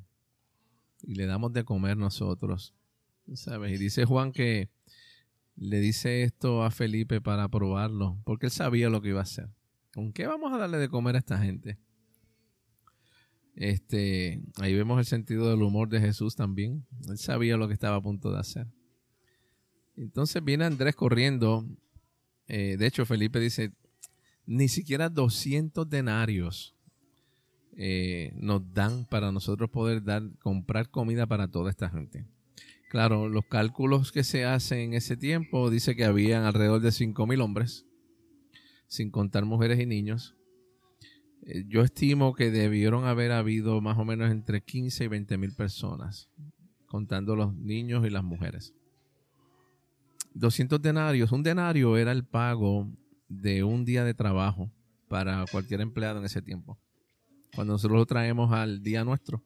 y 1.03 1.15
le 1.15 1.27
damos 1.27 1.53
de 1.53 1.65
comer 1.65 1.97
nosotros? 1.97 2.75
¿Sabes? 3.35 3.73
Y 3.73 3.79
dice 3.79 4.05
Juan 4.05 4.31
que 4.31 4.69
le 5.57 5.81
dice 5.81 6.23
esto 6.23 6.63
a 6.63 6.71
Felipe 6.71 7.21
para 7.21 7.49
probarlo, 7.49 8.21
porque 8.25 8.47
él 8.47 8.53
sabía 8.53 8.91
lo 8.91 9.01
que 9.01 9.09
iba 9.09 9.21
a 9.21 9.25
hacer. 9.25 9.49
¿Con 9.97 10.13
qué 10.13 10.27
vamos 10.27 10.53
a 10.53 10.59
darle 10.59 10.77
de 10.77 10.91
comer 10.91 11.15
a 11.15 11.21
esta 11.21 11.39
gente? 11.39 11.79
Este, 13.55 14.43
ahí 14.61 14.75
vemos 14.75 14.99
el 14.99 15.07
sentido 15.07 15.49
del 15.49 15.63
humor 15.63 15.89
de 15.89 16.01
Jesús 16.01 16.37
también. 16.37 16.85
Él 17.09 17.17
sabía 17.17 17.57
lo 17.57 17.67
que 17.67 17.73
estaba 17.73 17.97
a 17.97 18.03
punto 18.03 18.31
de 18.31 18.39
hacer. 18.39 18.67
Entonces 19.97 20.45
viene 20.45 20.67
Andrés 20.67 20.95
corriendo. 20.95 21.67
Eh, 22.47 22.77
de 22.79 22.87
hecho, 22.87 23.07
Felipe 23.07 23.41
dice, 23.41 23.73
ni 24.45 24.69
siquiera 24.69 25.09
200 25.09 25.89
denarios 25.89 26.77
eh, 27.75 28.35
nos 28.37 28.75
dan 28.75 29.07
para 29.07 29.33
nosotros 29.33 29.71
poder 29.71 30.05
dar, 30.05 30.25
comprar 30.41 30.91
comida 30.91 31.27
para 31.27 31.49
toda 31.49 31.71
esta 31.71 31.89
gente. 31.89 32.27
Claro, 32.91 33.31
los 33.31 33.47
cálculos 33.47 34.13
que 34.13 34.25
se 34.25 34.45
hacen 34.45 34.79
en 34.79 34.93
ese 34.93 35.17
tiempo 35.17 35.71
dice 35.71 35.97
que 35.97 36.05
habían 36.05 36.45
alrededor 36.45 36.83
de 36.83 36.91
5.000 36.91 37.43
hombres, 37.43 37.86
sin 38.89 39.11
contar 39.11 39.45
mujeres 39.45 39.81
y 39.81 39.87
niños. 39.87 40.37
Eh, 41.47 41.65
yo 41.69 41.83
estimo 41.83 42.35
que 42.35 42.51
debieron 42.51 43.05
haber 43.05 43.33
habido 43.33 43.81
más 43.81 43.99
o 43.99 44.05
menos 44.05 44.31
entre 44.31 44.63
15 44.63 45.05
y 45.05 45.09
20 45.09 45.39
mil 45.39 45.53
personas, 45.53 46.31
contando 46.87 47.37
los 47.37 47.55
niños 47.55 48.07
y 48.07 48.11
las 48.11 48.25
mujeres. 48.25 48.75
200 50.35 50.81
denarios. 50.83 51.33
Un 51.33 51.43
denario 51.43 51.97
era 51.97 52.13
el 52.13 52.25
pago 52.25 52.91
de 53.29 53.65
un 53.65 53.85
día 53.85 54.05
de 54.05 54.15
trabajo 54.15 54.71
para 55.09 55.45
cualquier 55.51 55.81
empleado 55.81 56.19
en 56.19 56.27
ese 56.27 56.43
tiempo. 56.43 56.79
Cuando 57.55 57.75
nosotros 57.75 57.99
lo 57.99 58.07
traemos 58.07 58.53
al 58.53 58.83
día 58.83 59.05
nuestro. 59.05 59.43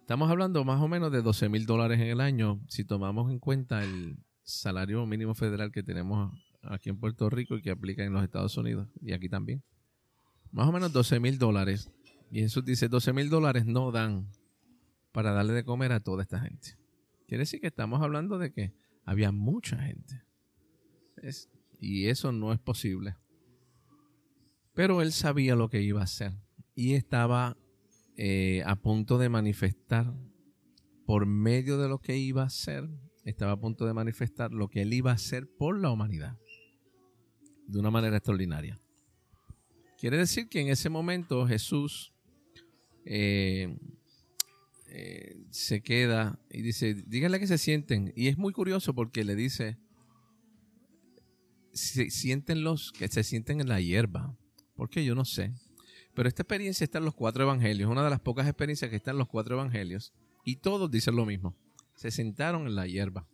Estamos 0.00 0.30
hablando 0.30 0.64
más 0.64 0.80
o 0.80 0.88
menos 0.88 1.12
de 1.12 1.20
12 1.20 1.50
mil 1.50 1.66
dólares 1.66 2.00
en 2.00 2.06
el 2.06 2.20
año 2.22 2.62
si 2.68 2.82
tomamos 2.82 3.30
en 3.30 3.38
cuenta 3.38 3.84
el 3.84 4.16
salario 4.42 5.04
mínimo 5.04 5.34
federal 5.34 5.70
que 5.70 5.82
tenemos 5.82 6.32
aquí 6.62 6.90
en 6.90 6.98
Puerto 6.98 7.30
Rico 7.30 7.56
y 7.56 7.62
que 7.62 7.70
aplica 7.70 8.04
en 8.04 8.12
los 8.12 8.22
Estados 8.22 8.56
Unidos 8.56 8.88
y 9.00 9.12
aquí 9.12 9.28
también 9.28 9.62
más 10.52 10.68
o 10.68 10.72
menos 10.72 10.92
12 10.92 11.20
mil 11.20 11.38
dólares. 11.38 11.90
Y 12.30 12.40
Jesús 12.40 12.64
dice, 12.64 12.88
12 12.88 13.12
mil 13.12 13.30
dólares 13.30 13.66
no 13.66 13.90
dan 13.90 14.30
para 15.12 15.32
darle 15.32 15.52
de 15.54 15.64
comer 15.64 15.92
a 15.92 16.00
toda 16.00 16.22
esta 16.22 16.40
gente. 16.40 16.76
Quiere 17.26 17.42
decir 17.42 17.60
que 17.60 17.66
estamos 17.66 18.02
hablando 18.02 18.38
de 18.38 18.52
que 18.52 18.74
había 19.04 19.32
mucha 19.32 19.78
gente. 19.78 20.22
y 21.80 22.06
eso 22.06 22.32
no 22.32 22.52
es 22.52 22.58
posible. 22.58 23.16
Pero 24.74 25.02
él 25.02 25.12
sabía 25.12 25.56
lo 25.56 25.68
que 25.68 25.82
iba 25.82 26.00
a 26.00 26.04
hacer. 26.04 26.32
Y 26.74 26.94
estaba 26.94 27.56
eh, 28.16 28.62
a 28.64 28.76
punto 28.76 29.18
de 29.18 29.28
manifestar 29.28 30.14
por 31.04 31.26
medio 31.26 31.78
de 31.78 31.88
lo 31.88 31.98
que 31.98 32.16
iba 32.16 32.42
a 32.42 32.46
hacer. 32.46 32.88
Estaba 33.24 33.52
a 33.52 33.60
punto 33.60 33.86
de 33.86 33.94
manifestar 33.94 34.52
lo 34.52 34.68
que 34.68 34.82
él 34.82 34.92
iba 34.92 35.10
a 35.10 35.14
hacer 35.14 35.48
por 35.58 35.78
la 35.78 35.90
humanidad. 35.90 36.38
De 37.68 37.78
una 37.78 37.90
manera 37.90 38.16
extraordinaria. 38.16 38.80
Quiere 39.98 40.16
decir 40.16 40.48
que 40.48 40.60
en 40.60 40.68
ese 40.68 40.88
momento 40.88 41.46
Jesús 41.46 42.12
eh, 43.04 43.76
eh, 44.86 45.36
se 45.50 45.82
queda 45.82 46.40
y 46.50 46.62
dice, 46.62 46.94
díganle 46.94 47.38
que 47.38 47.46
se 47.46 47.58
sienten. 47.58 48.12
Y 48.16 48.28
es 48.28 48.38
muy 48.38 48.52
curioso 48.52 48.94
porque 48.94 49.22
le 49.22 49.36
dice, 49.36 49.78
siéntenlos, 51.72 52.90
que 52.92 53.08
se 53.08 53.22
sienten 53.22 53.60
en 53.60 53.68
la 53.68 53.80
hierba. 53.80 54.36
Porque 54.74 55.04
yo 55.04 55.14
no 55.14 55.24
sé. 55.24 55.52
Pero 56.14 56.28
esta 56.28 56.42
experiencia 56.42 56.84
está 56.84 56.98
en 56.98 57.04
los 57.04 57.14
cuatro 57.14 57.44
evangelios, 57.44 57.90
una 57.90 58.02
de 58.02 58.10
las 58.10 58.20
pocas 58.20 58.46
experiencias 58.46 58.90
que 58.90 58.96
está 58.96 59.10
en 59.10 59.18
los 59.18 59.28
cuatro 59.28 59.56
evangelios. 59.56 60.12
Y 60.44 60.56
todos 60.56 60.90
dicen 60.90 61.16
lo 61.16 61.26
mismo. 61.26 61.54
Se 61.94 62.10
sentaron 62.10 62.66
en 62.66 62.74
la 62.74 62.86
hierba. 62.86 63.28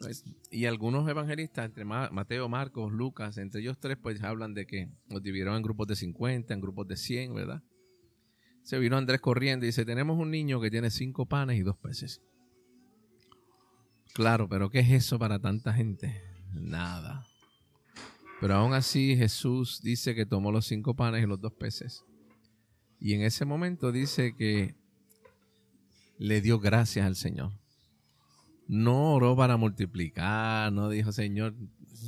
Pues, 0.00 0.24
y 0.50 0.66
algunos 0.66 1.08
evangelistas, 1.08 1.66
entre 1.66 1.84
Mateo, 1.84 2.48
Marcos, 2.48 2.92
Lucas, 2.92 3.38
entre 3.38 3.60
ellos 3.60 3.78
tres, 3.78 3.96
pues 4.00 4.22
hablan 4.22 4.54
de 4.54 4.66
que 4.66 4.88
los 5.08 5.22
dividieron 5.22 5.56
en 5.56 5.62
grupos 5.62 5.86
de 5.86 5.96
50, 5.96 6.52
en 6.52 6.60
grupos 6.60 6.86
de 6.88 6.96
100, 6.96 7.34
¿verdad? 7.34 7.62
Se 8.62 8.78
vino 8.78 8.96
Andrés 8.96 9.20
corriendo 9.20 9.64
y 9.64 9.68
dice, 9.68 9.84
tenemos 9.84 10.18
un 10.18 10.30
niño 10.30 10.60
que 10.60 10.70
tiene 10.70 10.90
cinco 10.90 11.26
panes 11.26 11.58
y 11.58 11.62
dos 11.62 11.76
peces. 11.76 12.22
Claro, 14.14 14.48
pero 14.48 14.70
¿qué 14.70 14.80
es 14.80 14.90
eso 14.90 15.18
para 15.18 15.38
tanta 15.38 15.72
gente? 15.72 16.22
Nada. 16.52 17.26
Pero 18.40 18.54
aún 18.54 18.72
así 18.72 19.16
Jesús 19.16 19.80
dice 19.82 20.14
que 20.14 20.26
tomó 20.26 20.52
los 20.52 20.66
cinco 20.66 20.94
panes 20.94 21.22
y 21.22 21.26
los 21.26 21.40
dos 21.40 21.52
peces. 21.52 22.04
Y 23.00 23.14
en 23.14 23.22
ese 23.22 23.44
momento 23.44 23.92
dice 23.92 24.34
que 24.36 24.76
le 26.18 26.40
dio 26.40 26.58
gracias 26.58 27.06
al 27.06 27.16
Señor. 27.16 27.52
No 28.66 29.14
oró 29.14 29.36
para 29.36 29.56
multiplicar, 29.56 30.72
no 30.72 30.88
dijo 30.88 31.12
Señor. 31.12 31.54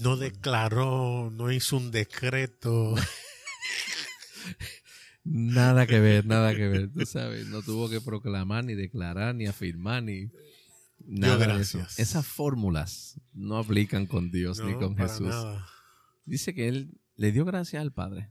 No 0.03 0.17
declaró, 0.17 1.31
no 1.31 1.53
hizo 1.53 1.77
un 1.77 1.91
decreto. 1.91 2.95
nada 5.25 5.87
que 5.87 6.01
ver, 6.01 6.27
nada 6.27 6.55
que 6.55 6.69
ver. 6.69 6.93
Tú 6.93 7.07
sabes, 7.07 7.47
no 7.47 7.63
tuvo 7.63 7.89
que 7.89 8.01
proclamar, 8.01 8.65
ni 8.65 8.75
declarar, 8.75 9.35
ni 9.35 9.47
afirmar, 9.47 10.03
ni 10.03 10.31
nada 11.07 11.57
de 11.57 11.63
eso. 11.63 11.81
Esas 11.97 12.27
fórmulas 12.27 13.21
no 13.33 13.59
aplican 13.59 14.07
con 14.07 14.31
Dios 14.31 14.61
ni 14.61 14.75
con 14.75 14.97
Jesús. 14.97 15.35
Dice 16.25 16.55
que 16.55 16.69
él 16.69 16.99
le 17.17 17.33
dio 17.33 17.45
gracias 17.45 17.81
al 17.81 17.93
Padre. 17.93 18.31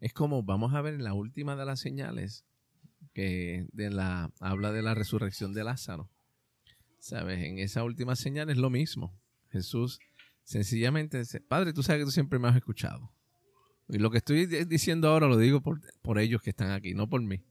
Es 0.00 0.12
como 0.12 0.42
vamos 0.42 0.74
a 0.74 0.80
ver 0.80 0.94
en 0.94 1.04
la 1.04 1.14
última 1.14 1.56
de 1.56 1.66
las 1.66 1.80
señales 1.80 2.44
que 3.12 3.66
de 3.72 3.90
la 3.90 4.32
habla 4.40 4.72
de 4.72 4.82
la 4.82 4.94
resurrección 4.94 5.52
de 5.52 5.64
Lázaro. 5.64 6.10
¿Sabes? 7.00 7.42
En 7.42 7.58
esa 7.58 7.82
última 7.82 8.14
señal 8.14 8.50
es 8.50 8.58
lo 8.58 8.70
mismo. 8.70 9.18
Jesús 9.50 9.98
sencillamente 10.44 11.18
dice, 11.18 11.40
Padre, 11.40 11.72
tú 11.72 11.82
sabes 11.82 12.02
que 12.02 12.04
tú 12.04 12.10
siempre 12.10 12.38
me 12.38 12.48
has 12.48 12.56
escuchado. 12.56 13.10
Y 13.88 13.98
lo 13.98 14.10
que 14.10 14.18
estoy 14.18 14.46
diciendo 14.46 15.08
ahora 15.08 15.26
lo 15.26 15.36
digo 15.36 15.62
por, 15.62 15.80
por 16.02 16.18
ellos 16.18 16.42
que 16.42 16.50
están 16.50 16.70
aquí, 16.70 16.94
no 16.94 17.08
por 17.08 17.22
mí. 17.22 17.42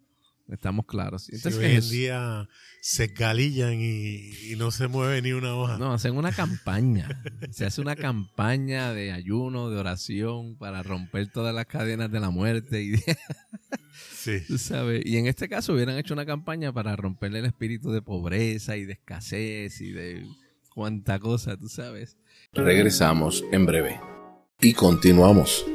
Estamos 0.51 0.85
claros. 0.85 1.29
Entonces, 1.29 1.59
hoy 1.59 1.75
en 1.75 1.89
día 1.89 2.49
se 2.81 3.07
galillan 3.07 3.79
y, 3.79 4.55
no 4.57 4.71
se 4.71 4.87
mueve 4.87 5.21
ni 5.21 5.31
una 5.31 5.55
hoja. 5.55 5.77
No, 5.77 5.93
hacen 5.93 6.17
una 6.17 6.31
campaña. 6.31 7.21
se 7.51 7.65
hace 7.65 7.81
una 7.81 7.95
campaña 7.95 8.93
de 8.93 9.11
ayuno, 9.11 9.69
de 9.69 9.77
oración 9.77 10.57
para 10.57 10.81
romper 10.81 11.31
todas 11.31 11.53
las 11.53 11.65
cadenas 11.65 12.11
de 12.11 12.19
la 12.19 12.29
muerte. 12.31 12.81
Y 12.81 12.95
sí. 14.15 14.39
sabes? 14.57 15.03
Y 15.05 15.17
en 15.17 15.27
este 15.27 15.47
caso 15.47 15.73
hubieran 15.73 15.97
hecho 15.97 16.13
una 16.13 16.25
campaña 16.25 16.73
para 16.73 16.95
romperle 16.95 17.39
el 17.39 17.45
espíritu 17.45 17.91
de 17.91 18.01
pobreza 18.01 18.75
y 18.75 18.85
de 18.85 18.93
escasez 18.93 19.81
y 19.81 19.91
de 19.91 20.25
cuánta 20.73 21.19
cosa, 21.19 21.57
tú 21.57 21.69
sabes. 21.69 22.17
Regresamos 22.53 23.43
en 23.51 23.65
breve. 23.65 23.99
Y 24.61 24.73
continuamos. 24.73 25.65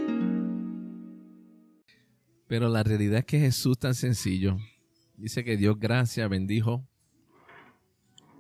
Pero 2.47 2.69
la 2.69 2.83
realidad 2.83 3.21
es 3.21 3.25
que 3.25 3.41
Jesús 3.41 3.79
tan 3.79 3.95
sencillo. 3.95 4.57
Dice 5.17 5.45
que 5.45 5.57
Dios 5.57 5.79
gracias, 5.79 6.29
bendijo 6.29 6.87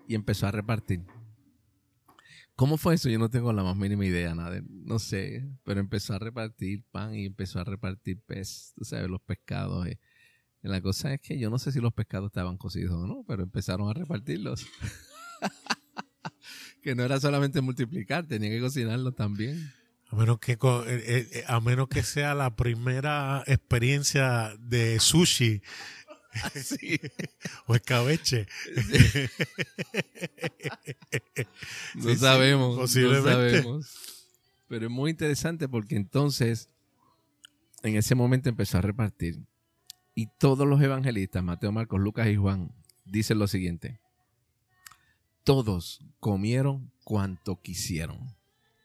y 0.07 0.15
empezó 0.15 0.47
a 0.47 0.51
repartir. 0.51 1.03
¿Cómo 2.57 2.77
fue 2.77 2.95
eso? 2.95 3.09
Yo 3.09 3.19
no 3.19 3.31
tengo 3.31 3.53
la 3.53 3.65
más 3.65 3.77
mínima 3.77 4.07
idea, 4.07 4.35
nada, 4.35 4.63
no 4.69 5.01
sé, 5.01 5.45
pero 5.65 5.81
empezó 5.81 6.15
a 6.15 6.21
repartir 6.21 6.85
pan 6.93 7.15
y 7.15 7.27
empezó 7.27 7.59
a 7.59 7.65
repartir 7.65 8.21
pez, 8.21 8.73
tú 8.77 8.85
sabes, 8.85 9.09
los 9.09 9.21
pescados. 9.23 9.87
Eh. 9.89 9.99
La 10.63 10.81
cosa 10.81 11.13
es 11.13 11.21
que 11.21 11.39
yo 11.39 11.51
no 11.51 11.59
sé 11.59 11.73
si 11.73 11.81
los 11.81 11.93
pescados 11.93 12.29
estaban 12.29 12.57
cocidos 12.57 12.95
o 12.95 13.07
no, 13.07 13.25
pero 13.27 13.43
empezaron 13.43 13.89
a 13.91 13.93
repartirlos. 13.93 14.67
que 16.83 16.95
no 16.95 17.03
era 17.03 17.19
solamente 17.19 17.61
multiplicar, 17.61 18.27
tenía 18.27 18.51
que 18.51 18.61
cocinarlos 18.61 19.17
también. 19.17 19.73
A 20.15 20.17
menos 20.17 20.39
que 20.39 20.53
eh, 20.53 20.59
eh, 20.87 21.45
a 21.49 21.59
menos 21.59 21.89
que 21.89 22.05
sea 22.05 22.37
la 22.37 22.55
primera 22.55 23.43
experiencia 23.49 24.55
de 24.61 25.01
sushi 25.01 25.61
o 27.67 27.75
escabeche. 27.75 28.47
no 31.97 32.15
sabemos, 32.15 32.79
no 32.79 32.87
sabemos. 32.87 33.93
Pero 34.69 34.87
es 34.87 34.93
muy 34.93 35.11
interesante 35.11 35.69
porque 35.69 35.97
entonces 35.97 36.71
en 37.83 37.97
ese 37.97 38.15
momento 38.15 38.49
empezó 38.49 38.79
a 38.79 38.83
repartir 38.83 39.41
y 40.15 40.29
todos 40.39 40.65
los 40.65 40.81
evangelistas, 40.81 41.43
Mateo, 41.43 41.73
Marcos, 41.73 41.99
Lucas 41.99 42.29
y 42.29 42.37
Juan, 42.37 42.73
dicen 43.05 43.41
lo 43.41 43.49
siguiente. 43.49 43.99
Todos 45.43 46.05
comieron 46.21 46.93
cuanto 47.03 47.61
quisieron 47.61 48.34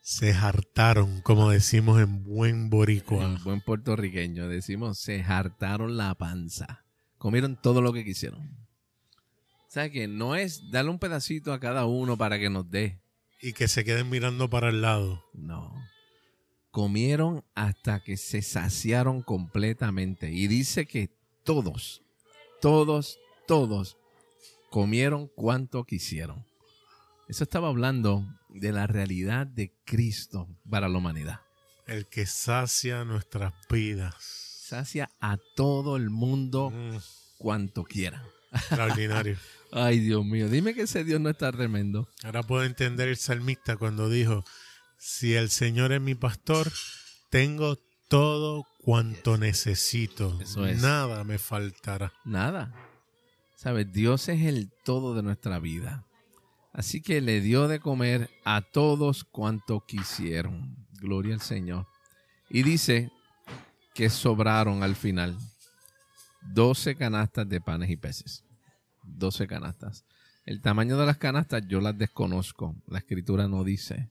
se 0.09 0.31
hartaron, 0.31 1.21
como 1.21 1.51
decimos 1.51 2.01
en 2.01 2.23
buen 2.23 2.71
boricua. 2.71 3.23
En 3.23 3.43
buen 3.43 3.61
puertorriqueño 3.61 4.47
decimos, 4.47 4.97
se 4.97 5.21
hartaron 5.21 5.97
la 5.97 6.15
panza. 6.15 6.83
Comieron 7.19 7.61
todo 7.61 7.79
lo 7.83 7.93
que 7.93 8.03
quisieron. 8.03 8.41
O 8.41 9.71
sea 9.71 9.91
que 9.91 10.07
no 10.07 10.35
es 10.35 10.71
darle 10.71 10.89
un 10.89 10.97
pedacito 10.97 11.53
a 11.53 11.59
cada 11.59 11.85
uno 11.85 12.17
para 12.17 12.39
que 12.39 12.49
nos 12.49 12.67
dé. 12.71 13.03
Y 13.39 13.53
que 13.53 13.67
se 13.67 13.85
queden 13.85 14.09
mirando 14.09 14.49
para 14.49 14.69
el 14.69 14.81
lado. 14.81 15.23
No. 15.35 15.75
Comieron 16.71 17.45
hasta 17.53 18.03
que 18.03 18.17
se 18.17 18.41
saciaron 18.41 19.21
completamente. 19.21 20.31
Y 20.31 20.47
dice 20.47 20.87
que 20.87 21.11
todos, 21.43 22.01
todos, 22.61 23.19
todos 23.45 23.95
comieron 24.71 25.27
cuanto 25.27 25.83
quisieron. 25.83 26.48
Eso 27.29 27.43
estaba 27.43 27.67
hablando 27.67 28.25
de 28.49 28.71
la 28.71 28.87
realidad 28.87 29.45
de 29.45 29.71
Cristo 29.85 30.47
para 30.67 30.89
la 30.89 30.97
humanidad. 30.97 31.41
El 31.85 32.07
que 32.07 32.25
sacia 32.25 33.05
nuestras 33.05 33.53
vidas. 33.69 34.15
Sacia 34.65 35.11
a 35.21 35.37
todo 35.55 35.95
el 35.95 36.09
mundo 36.09 36.71
mm. 36.71 36.97
cuanto 37.37 37.83
quiera. 37.83 38.25
Extraordinario. 38.51 39.37
Ay, 39.71 39.99
Dios 39.99 40.25
mío, 40.25 40.49
dime 40.49 40.73
que 40.73 40.81
ese 40.81 41.03
Dios 41.03 41.21
no 41.21 41.29
está 41.29 41.51
tremendo. 41.51 42.09
Ahora 42.23 42.41
puedo 42.41 42.63
entender 42.63 43.07
el 43.09 43.17
salmista 43.17 43.77
cuando 43.77 44.09
dijo, 44.09 44.43
si 44.97 45.35
el 45.35 45.51
Señor 45.51 45.91
es 45.91 46.01
mi 46.01 46.15
pastor, 46.15 46.71
tengo 47.29 47.77
todo 48.07 48.65
cuanto 48.79 49.37
necesito. 49.37 50.35
Eso 50.41 50.65
es. 50.65 50.81
Nada 50.81 51.23
me 51.23 51.37
faltará. 51.37 52.11
Nada. 52.25 52.73
¿Sabes? 53.55 53.93
Dios 53.93 54.29
es 54.29 54.41
el 54.41 54.71
todo 54.83 55.13
de 55.13 55.21
nuestra 55.21 55.59
vida. 55.59 56.08
Así 56.71 57.01
que 57.01 57.21
le 57.21 57.41
dio 57.41 57.67
de 57.67 57.79
comer 57.79 58.29
a 58.45 58.61
todos 58.61 59.23
cuanto 59.23 59.85
quisieron. 59.85 60.75
Gloria 60.99 61.33
al 61.33 61.41
Señor. 61.41 61.87
Y 62.49 62.63
dice 62.63 63.11
que 63.93 64.09
sobraron 64.09 64.83
al 64.83 64.95
final 64.95 65.37
12 66.53 66.95
canastas 66.95 67.47
de 67.49 67.61
panes 67.61 67.89
y 67.89 67.97
peces. 67.97 68.43
12 69.03 69.47
canastas. 69.47 70.05
El 70.45 70.61
tamaño 70.61 70.97
de 70.97 71.05
las 71.05 71.17
canastas 71.17 71.67
yo 71.67 71.81
las 71.81 71.97
desconozco. 71.97 72.75
La 72.87 72.99
escritura 72.99 73.47
no 73.47 73.63
dice. 73.63 74.09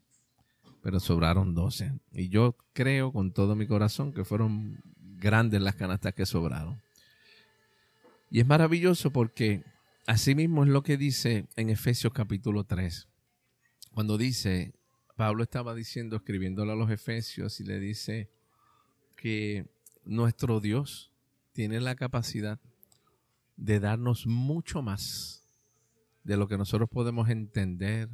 Pero 0.83 1.01
sobraron 1.01 1.55
12. 1.55 1.93
Y 2.13 2.29
yo 2.29 2.57
creo 2.73 3.13
con 3.13 3.33
todo 3.33 3.57
mi 3.57 3.67
corazón 3.67 4.13
que 4.13 4.25
fueron 4.25 4.81
grandes 4.97 5.61
las 5.61 5.75
canastas 5.75 6.15
que 6.15 6.27
sobraron. 6.27 6.81
Y 8.31 8.41
es 8.41 8.47
maravilloso 8.47 9.11
porque 9.11 9.65
Asimismo 10.09 10.65
es 10.65 10.71
lo 10.71 10.83
que 10.83 10.97
dice 10.97 11.49
en 11.57 11.69
Efesios 11.69 12.15
capítulo 12.15 12.65
3. 12.65 13.11
Cuando 13.93 14.17
dice, 14.17 14.73
Pablo 15.17 15.43
estaba 15.43 15.75
diciendo, 15.75 16.17
escribiéndole 16.17 16.73
a 16.73 16.77
los 16.77 16.91
Efesios, 16.91 17.61
y 17.61 17.65
le 17.65 17.79
dice 17.79 18.31
que 19.19 19.69
nuestro 20.07 20.61
Dios 20.61 21.13
tiene 21.53 21.79
la 21.79 21.95
capacidad 21.95 22.59
de 23.59 23.81
darnos 23.81 24.27
mucho 24.27 24.81
más 24.81 25.47
de 26.25 26.39
lo 26.39 26.49
que 26.49 26.57
nosotros 26.57 26.89
podemos 26.89 27.29
entender 27.29 28.09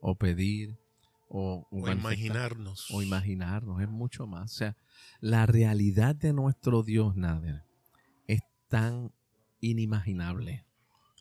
o 0.00 0.14
pedir 0.14 0.78
o, 1.26 1.66
imaginarnos. 1.72 2.88
O 2.92 3.02
imaginarnos, 3.02 3.82
es 3.82 3.88
mucho 3.88 4.28
más. 4.28 4.52
O 4.52 4.54
sea, 4.54 4.76
la 5.18 5.46
realidad 5.46 6.14
de 6.14 6.32
nuestro 6.32 6.84
Dios, 6.84 7.16
Nader, 7.16 7.64
es 8.28 8.38
tan 8.68 9.10
inimaginable 9.58 10.69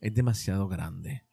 es 0.02 0.14
demasiado 0.14 0.68
grande. 0.68 1.24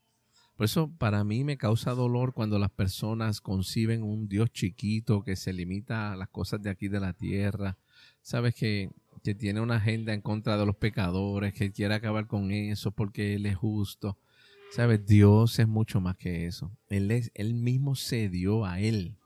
Por 0.56 0.64
eso 0.64 0.90
para 0.96 1.22
mí 1.22 1.44
me 1.44 1.58
causa 1.58 1.92
dolor 1.92 2.32
cuando 2.32 2.58
las 2.58 2.70
personas 2.70 3.42
conciben 3.42 4.02
un 4.02 4.26
Dios 4.26 4.50
chiquito 4.50 5.22
que 5.22 5.36
se 5.36 5.52
limita 5.52 6.12
a 6.12 6.16
las 6.16 6.30
cosas 6.30 6.62
de 6.62 6.70
aquí 6.70 6.88
de 6.88 7.00
la 7.00 7.12
tierra. 7.12 7.76
Sabes 8.22 8.54
que, 8.54 8.90
que 9.22 9.34
tiene 9.34 9.60
una 9.60 9.76
agenda 9.76 10.14
en 10.14 10.22
contra 10.22 10.56
de 10.56 10.64
los 10.64 10.76
pecadores, 10.76 11.52
que 11.52 11.72
quiere 11.72 11.94
acabar 11.94 12.26
con 12.26 12.50
eso 12.52 12.90
porque 12.90 13.34
Él 13.34 13.44
es 13.44 13.56
justo. 13.56 14.18
Sabes, 14.70 15.06
Dios 15.06 15.58
es 15.58 15.68
mucho 15.68 16.00
más 16.00 16.16
que 16.16 16.46
eso. 16.46 16.72
Él, 16.88 17.10
es, 17.10 17.30
él 17.34 17.52
mismo 17.54 17.94
se 17.94 18.30
dio 18.30 18.64
a 18.64 18.80
Él 18.80 19.16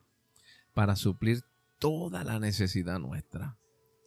para 0.74 0.96
suplir 0.96 1.44
toda 1.79 2.24
la 2.24 2.40
necesidad 2.40 2.98
nuestra. 2.98 3.57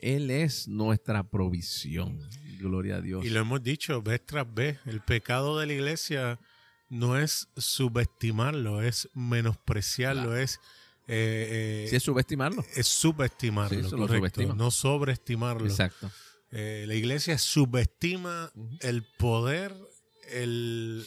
Él 0.04 0.30
es 0.32 0.68
nuestra 0.68 1.24
provisión. 1.24 2.20
Gloria 2.60 2.98
a 2.98 3.02
Dios. 3.02 3.26
Y 3.26 3.30
lo 3.30 3.40
hemos 3.40 3.64
dicho 3.64 4.02
vez 4.02 4.26
tras 4.26 4.52
vez, 4.54 4.78
el 4.86 5.02
pecado 5.02 5.58
de 5.60 5.66
la 5.68 5.74
iglesia 5.74 6.40
no 6.90 7.18
es 7.18 7.48
subestimarlo, 7.58 8.82
es 8.82 9.10
menospreciarlo, 9.14 10.24
Claro. 10.24 10.38
es, 10.38 10.60
eh, 11.08 11.86
eh, 11.86 11.88
Si 11.90 11.96
es 11.96 12.04
subestimarlo. 12.04 12.64
es 12.76 12.88
subestimarlo, 12.88 13.90
Sí, 13.90 13.96
correcto, 13.96 14.56
no 14.56 14.72
sobreestimarlo. 14.72 15.66
Exacto. 15.68 16.12
Eh, 16.52 16.86
la 16.88 16.96
iglesia 16.96 17.38
subestima 17.38 18.52
el 18.82 19.04
poder, 19.18 19.74
el, 20.32 21.06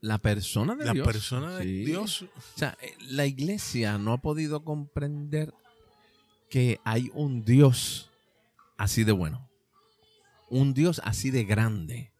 La 0.00 0.18
persona 0.18 0.74
de 0.74 0.84
la 0.84 0.92
Dios. 0.94 1.06
persona 1.06 1.56
de 1.58 1.64
Sí. 1.64 1.84
Dios. 1.84 2.22
O 2.22 2.28
sea, 2.58 2.76
eh, 2.82 2.94
la 3.08 3.24
iglesia 3.26 3.98
no 3.98 4.12
ha 4.12 4.20
podido 4.20 4.64
comprender 4.64 5.54
que 6.52 6.82
hay 6.84 7.10
un 7.14 7.46
Dios 7.46 8.10
así 8.76 9.04
de 9.04 9.12
bueno. 9.12 9.48
Un 10.50 10.74
Dios 10.74 11.00
así 11.02 11.30
de 11.30 11.44
grande. 11.44 12.12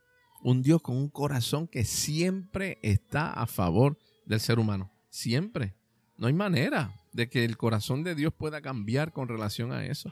Un 0.42 0.62
Dios 0.62 0.80
con 0.80 0.96
un 0.96 1.10
corazón 1.10 1.68
que 1.68 1.84
siempre 1.84 2.78
está 2.80 3.30
a 3.30 3.46
favor 3.46 3.98
del 4.24 4.40
ser 4.40 4.58
humano. 4.58 4.90
Siempre. 5.10 5.74
No 6.16 6.28
hay 6.28 6.32
manera 6.32 6.98
de 7.12 7.28
que 7.28 7.44
el 7.44 7.58
corazón 7.58 8.04
de 8.04 8.14
Dios 8.14 8.32
pueda 8.32 8.62
cambiar 8.62 9.12
con 9.12 9.28
relación 9.28 9.70
a 9.70 9.84
eso. 9.84 10.10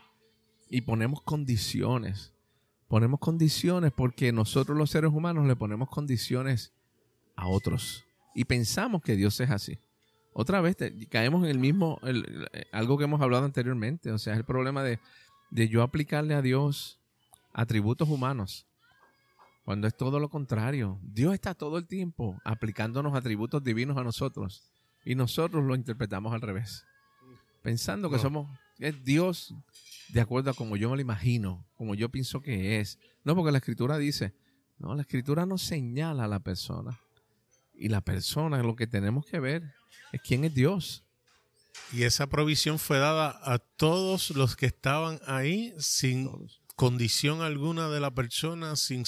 Y 0.69 0.83
ponemos 0.83 1.23
condiciones. 1.23 2.35
Ponemos 2.89 3.21
condiciones 3.21 3.91
porque 3.91 4.33
nosotros 4.33 4.77
los 4.77 4.91
seres 4.91 5.13
humanos 5.13 5.47
le 5.47 5.57
ponemos 5.57 5.89
condiciones 5.89 6.75
a 7.37 7.49
otros. 7.49 8.05
Y 8.35 8.45
pensamos 8.45 9.01
que 9.01 9.17
Dios 9.17 9.41
es 9.41 9.49
así. 9.49 9.79
Otra 10.33 10.61
vez 10.61 10.77
te- 10.77 11.07
caemos 11.09 11.45
en 11.45 11.51
el 11.51 11.59
mismo, 11.59 11.99
el- 12.03 12.49
el- 12.53 12.67
algo 12.73 12.97
que 12.99 13.05
hemos 13.05 13.21
hablado 13.21 13.45
anteriormente. 13.45 14.11
O 14.13 14.19
sea, 14.19 14.35
es 14.35 14.39
el 14.39 14.45
problema 14.45 14.83
de, 14.83 14.99
de 15.51 15.69
yo 15.69 15.83
aplicarle 15.83 16.35
a 16.35 16.43
Dios 16.43 16.99
atributos 17.53 18.09
humanos. 18.09 18.67
Cuando 19.65 19.87
es 19.87 19.97
todo 19.97 20.19
lo 20.19 20.29
contrario. 20.31 20.99
Dios 21.03 21.35
está 21.35 21.55
todo 21.55 21.79
el 21.79 21.87
tiempo 21.87 22.41
aplicándonos 22.45 23.15
atributos 23.15 23.63
divinos 23.63 23.97
a 23.97 24.05
nosotros. 24.05 24.63
Y 25.05 25.15
nosotros 25.15 25.65
lo 25.65 25.75
interpretamos 25.75 26.33
al 26.33 26.41
revés. 26.41 26.85
Pensando 27.63 28.09
que 28.11 28.17
No. 28.17 28.23
somos, 28.23 28.59
es 28.79 29.05
Dios 29.05 29.55
de 30.09 30.21
acuerdo 30.21 30.51
a 30.51 30.55
como 30.55 30.77
yo 30.77 30.91
me 30.91 30.97
lo 30.97 31.03
imagino, 31.03 31.65
como 31.77 31.95
yo 31.95 32.09
pienso 32.09 32.41
que 32.41 32.81
es. 32.81 32.99
No, 33.23 33.35
porque 33.37 33.53
la 33.53 33.59
escritura 33.59 33.99
dice, 33.99 34.35
no, 34.79 34.95
la 34.95 35.03
escritura 35.03 35.45
no 35.47 35.59
señala 35.59 36.25
a 36.25 36.29
la 36.29 36.41
persona. 36.41 36.99
Y 37.75 37.89
la 37.89 38.01
persona, 38.01 38.63
lo 38.63 38.77
que 38.77 38.87
tenemos 38.87 39.25
que 39.27 39.41
ver 39.41 39.63
es 39.63 39.73
quién 40.19 40.45
es 40.45 40.55
Dios. 40.55 41.05
Y 41.93 42.05
esa 42.05 42.29
provisión 42.29 42.79
fue 42.79 42.99
dada 42.99 43.39
a 43.43 43.59
todos 43.59 44.31
los 44.31 44.57
que 44.57 44.67
estaban 44.67 45.21
ahí 45.27 45.75
sin 45.79 46.27
Todos. 46.27 46.61
condición 46.77 47.43
alguna 47.43 47.89
de 47.89 48.01
la 48.01 48.13
persona, 48.13 48.77
sin, 48.77 49.05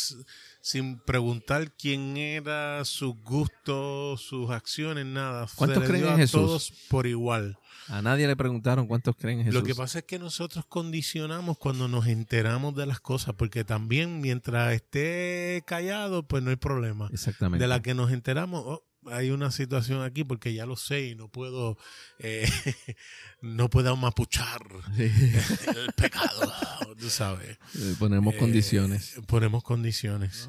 sin 0.60 0.98
preguntar 1.00 1.72
quién 1.76 2.16
era, 2.16 2.84
sus 2.84 3.14
gustos, 3.22 4.20
sus 4.22 4.50
acciones, 4.50 5.06
nada. 5.06 5.46
¿Cuántos 5.54 5.84
creen 5.84 6.04
en 6.04 6.10
a 6.10 6.16
Jesús? 6.16 6.40
todos 6.40 6.72
por 6.88 7.06
igual. 7.06 7.56
A 7.88 8.02
nadie 8.02 8.26
le 8.26 8.36
preguntaron 8.36 8.86
cuántos 8.86 9.16
creen 9.16 9.40
en 9.40 9.44
Jesús. 9.46 9.60
Lo 9.60 9.66
que 9.66 9.74
pasa 9.74 10.00
es 10.00 10.04
que 10.04 10.18
nosotros 10.18 10.64
condicionamos 10.66 11.58
cuando 11.58 11.88
nos 11.88 12.06
enteramos 12.06 12.74
de 12.74 12.86
las 12.86 13.00
cosas, 13.00 13.34
porque 13.34 13.64
también 13.64 14.20
mientras 14.20 14.72
esté 14.72 15.62
callado, 15.66 16.26
pues 16.26 16.42
no 16.42 16.50
hay 16.50 16.56
problema. 16.56 17.08
Exactamente. 17.12 17.62
De 17.62 17.68
la 17.68 17.82
que 17.82 17.94
nos 17.94 18.12
enteramos, 18.12 18.62
oh, 18.64 18.84
hay 19.10 19.30
una 19.30 19.50
situación 19.50 20.02
aquí 20.02 20.24
porque 20.24 20.54
ya 20.54 20.66
lo 20.66 20.76
sé 20.76 21.08
y 21.08 21.14
no 21.14 21.28
puedo, 21.28 21.76
eh, 22.18 22.48
no 23.40 23.68
puedo 23.70 23.96
mapuchar 23.96 24.60
Sí. 24.96 25.02
el 25.76 25.92
pecado, 25.96 26.52
tú 26.98 27.08
sabes. 27.10 27.58
Ponemos 27.98 28.34
Eh, 28.34 28.38
condiciones. 28.38 29.14
Ponemos 29.26 29.62
condiciones. 29.62 30.48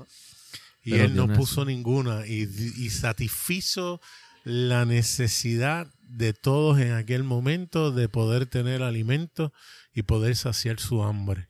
Y 0.83 0.91
Pero 0.91 1.05
él 1.05 1.15
no 1.15 1.27
puso 1.33 1.63
ninguna 1.65 2.27
y, 2.27 2.41
y 2.43 2.89
satisfizo 2.89 4.01
la 4.43 4.83
necesidad 4.85 5.87
de 6.01 6.33
todos 6.33 6.79
en 6.79 6.91
aquel 6.91 7.23
momento 7.23 7.91
de 7.91 8.09
poder 8.09 8.45
tener 8.45 8.83
alimento 8.83 9.53
y 9.93 10.03
poder 10.03 10.35
saciar 10.35 10.79
su 10.79 11.01
hambre. 11.03 11.47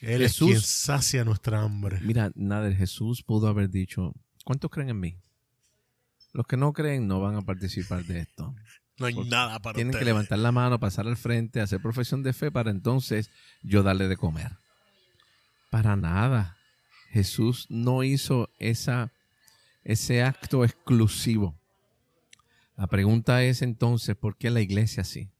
Él 0.00 0.22
Jesús- 0.22 0.48
es 0.48 0.54
quien 0.54 0.60
sacia 0.62 1.24
nuestra 1.24 1.60
hambre. 1.62 2.00
Mira, 2.00 2.32
nada, 2.34 2.72
Jesús 2.74 3.22
pudo 3.22 3.46
haber 3.48 3.68
dicho, 3.68 4.14
¿cuántos 4.44 4.70
creen 4.70 4.88
en 4.88 5.00
mí? 5.00 5.16
Los 6.32 6.46
que 6.46 6.56
no 6.56 6.72
creen 6.72 7.06
no 7.06 7.20
van 7.20 7.36
a 7.36 7.42
participar 7.42 8.04
de 8.04 8.20
esto. 8.20 8.54
No 8.98 9.06
hay 9.06 9.14
nada 9.14 9.58
para 9.58 9.74
Tienen 9.74 9.98
que 9.98 10.04
levantar 10.04 10.38
la 10.38 10.52
mano, 10.52 10.78
pasar 10.78 11.06
al 11.06 11.16
frente, 11.16 11.60
hacer 11.60 11.80
profesión 11.80 12.22
de 12.22 12.32
fe 12.32 12.50
para 12.50 12.70
entonces 12.70 13.30
yo 13.62 13.82
darle 13.82 14.08
de 14.08 14.16
comer. 14.16 14.52
Para 15.70 15.96
nada. 15.96 16.56
Jesús 17.10 17.66
no 17.68 18.02
hizo 18.04 18.48
esa, 18.58 19.12
ese 19.84 20.22
acto 20.22 20.64
exclusivo. 20.64 21.58
La 22.76 22.86
pregunta 22.86 23.42
es 23.42 23.60
entonces, 23.60 24.16
¿por 24.16 24.36
qué 24.36 24.50
la 24.50 24.60
iglesia 24.60 25.04
sí? 25.04 25.30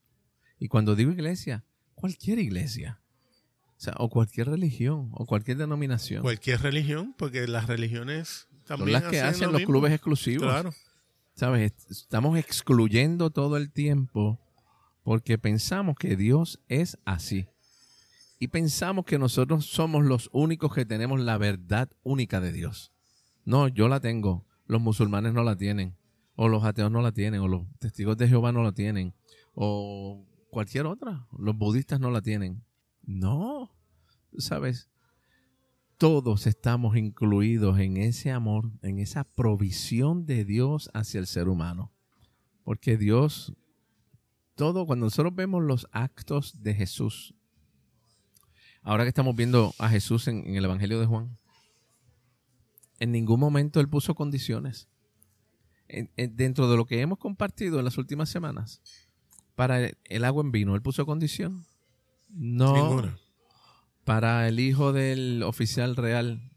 Y 0.58 0.68
cuando 0.68 0.94
digo 0.94 1.10
iglesia, 1.10 1.64
cualquier 1.94 2.38
iglesia. 2.38 3.00
O 3.76 3.80
sea, 3.84 3.94
o 3.96 4.10
cualquier 4.10 4.48
religión, 4.48 5.10
o 5.12 5.26
cualquier 5.26 5.56
denominación. 5.56 6.22
Cualquier 6.22 6.60
religión, 6.60 7.14
porque 7.16 7.48
las 7.48 7.66
religiones 7.66 8.46
Son 8.66 8.92
las 8.92 9.02
que 9.04 9.20
hacen 9.20 9.24
hacen 9.28 9.46
lo 9.46 9.52
los 9.52 9.60
mismo. 9.60 9.72
clubes 9.72 9.92
exclusivos. 9.92 10.44
Claro. 10.44 10.70
¿Sabes? 11.34 11.72
Estamos 11.90 12.38
excluyendo 12.38 13.30
todo 13.30 13.56
el 13.56 13.72
tiempo 13.72 14.38
porque 15.02 15.38
pensamos 15.38 15.96
que 15.96 16.16
Dios 16.16 16.60
es 16.68 16.98
así. 17.04 17.48
Y 18.38 18.48
pensamos 18.48 19.04
que 19.04 19.18
nosotros 19.18 19.66
somos 19.66 20.04
los 20.04 20.28
únicos 20.32 20.74
que 20.74 20.84
tenemos 20.84 21.20
la 21.20 21.38
verdad 21.38 21.90
única 22.02 22.40
de 22.40 22.52
Dios. 22.52 22.92
No, 23.44 23.68
yo 23.68 23.88
la 23.88 24.00
tengo. 24.00 24.44
Los 24.66 24.80
musulmanes 24.80 25.32
no 25.32 25.42
la 25.44 25.56
tienen. 25.56 25.96
O 26.34 26.48
los 26.48 26.64
ateos 26.64 26.90
no 26.90 27.02
la 27.02 27.12
tienen. 27.12 27.40
O 27.40 27.48
los 27.48 27.62
testigos 27.78 28.16
de 28.16 28.28
Jehová 28.28 28.52
no 28.52 28.62
la 28.62 28.72
tienen. 28.72 29.14
O 29.54 30.26
cualquier 30.50 30.86
otra. 30.86 31.26
Los 31.36 31.56
budistas 31.56 32.00
no 32.00 32.10
la 32.10 32.20
tienen. 32.20 32.64
No. 33.02 33.74
Sabes, 34.38 34.88
todos 36.02 36.48
estamos 36.48 36.96
incluidos 36.96 37.78
en 37.78 37.96
ese 37.96 38.32
amor, 38.32 38.72
en 38.82 38.98
esa 38.98 39.22
provisión 39.22 40.26
de 40.26 40.44
Dios 40.44 40.90
hacia 40.94 41.20
el 41.20 41.28
ser 41.28 41.46
humano. 41.48 41.92
Porque 42.64 42.96
Dios, 42.96 43.52
todo, 44.56 44.84
cuando 44.84 45.06
nosotros 45.06 45.32
vemos 45.32 45.62
los 45.62 45.86
actos 45.92 46.60
de 46.60 46.74
Jesús, 46.74 47.34
ahora 48.82 49.04
que 49.04 49.10
estamos 49.10 49.36
viendo 49.36 49.74
a 49.78 49.88
Jesús 49.88 50.26
en, 50.26 50.44
en 50.44 50.56
el 50.56 50.64
Evangelio 50.64 50.98
de 50.98 51.06
Juan, 51.06 51.38
en 52.98 53.12
ningún 53.12 53.38
momento 53.38 53.78
Él 53.78 53.88
puso 53.88 54.16
condiciones. 54.16 54.88
En- 55.86 56.10
en- 56.16 56.34
dentro 56.34 56.68
de 56.68 56.76
lo 56.78 56.84
que 56.84 57.00
hemos 57.00 57.18
compartido 57.18 57.78
en 57.78 57.84
las 57.84 57.96
últimas 57.96 58.28
semanas, 58.28 58.82
para 59.54 59.78
el, 59.80 59.96
el 60.06 60.24
agua 60.24 60.42
en 60.42 60.50
vino, 60.50 60.74
Él 60.74 60.82
puso 60.82 61.06
condición. 61.06 61.64
No. 62.28 62.74
Ninguna. 62.74 63.16
Para 64.04 64.48
el 64.48 64.58
hijo 64.58 64.92
del 64.92 65.42
oficial 65.42 65.96
real, 65.96 66.50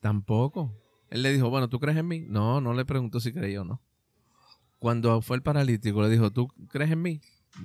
tampoco. 0.00 0.76
Él 1.08 1.22
le 1.22 1.32
dijo, 1.32 1.50
bueno, 1.50 1.68
¿tú 1.68 1.78
crees 1.80 1.98
en 1.98 2.08
mí? 2.08 2.24
No, 2.28 2.60
no 2.60 2.72
le 2.74 2.84
preguntó 2.84 3.20
si 3.20 3.32
creía 3.32 3.62
o 3.62 3.64
no. 3.64 3.80
Cuando 4.78 5.20
fue 5.22 5.36
el 5.36 5.42
paralítico, 5.42 6.02
le 6.02 6.08
dijo, 6.08 6.30
¿tú 6.30 6.48
crees 6.68 6.90
en 6.90 7.02
mí? 7.02 7.20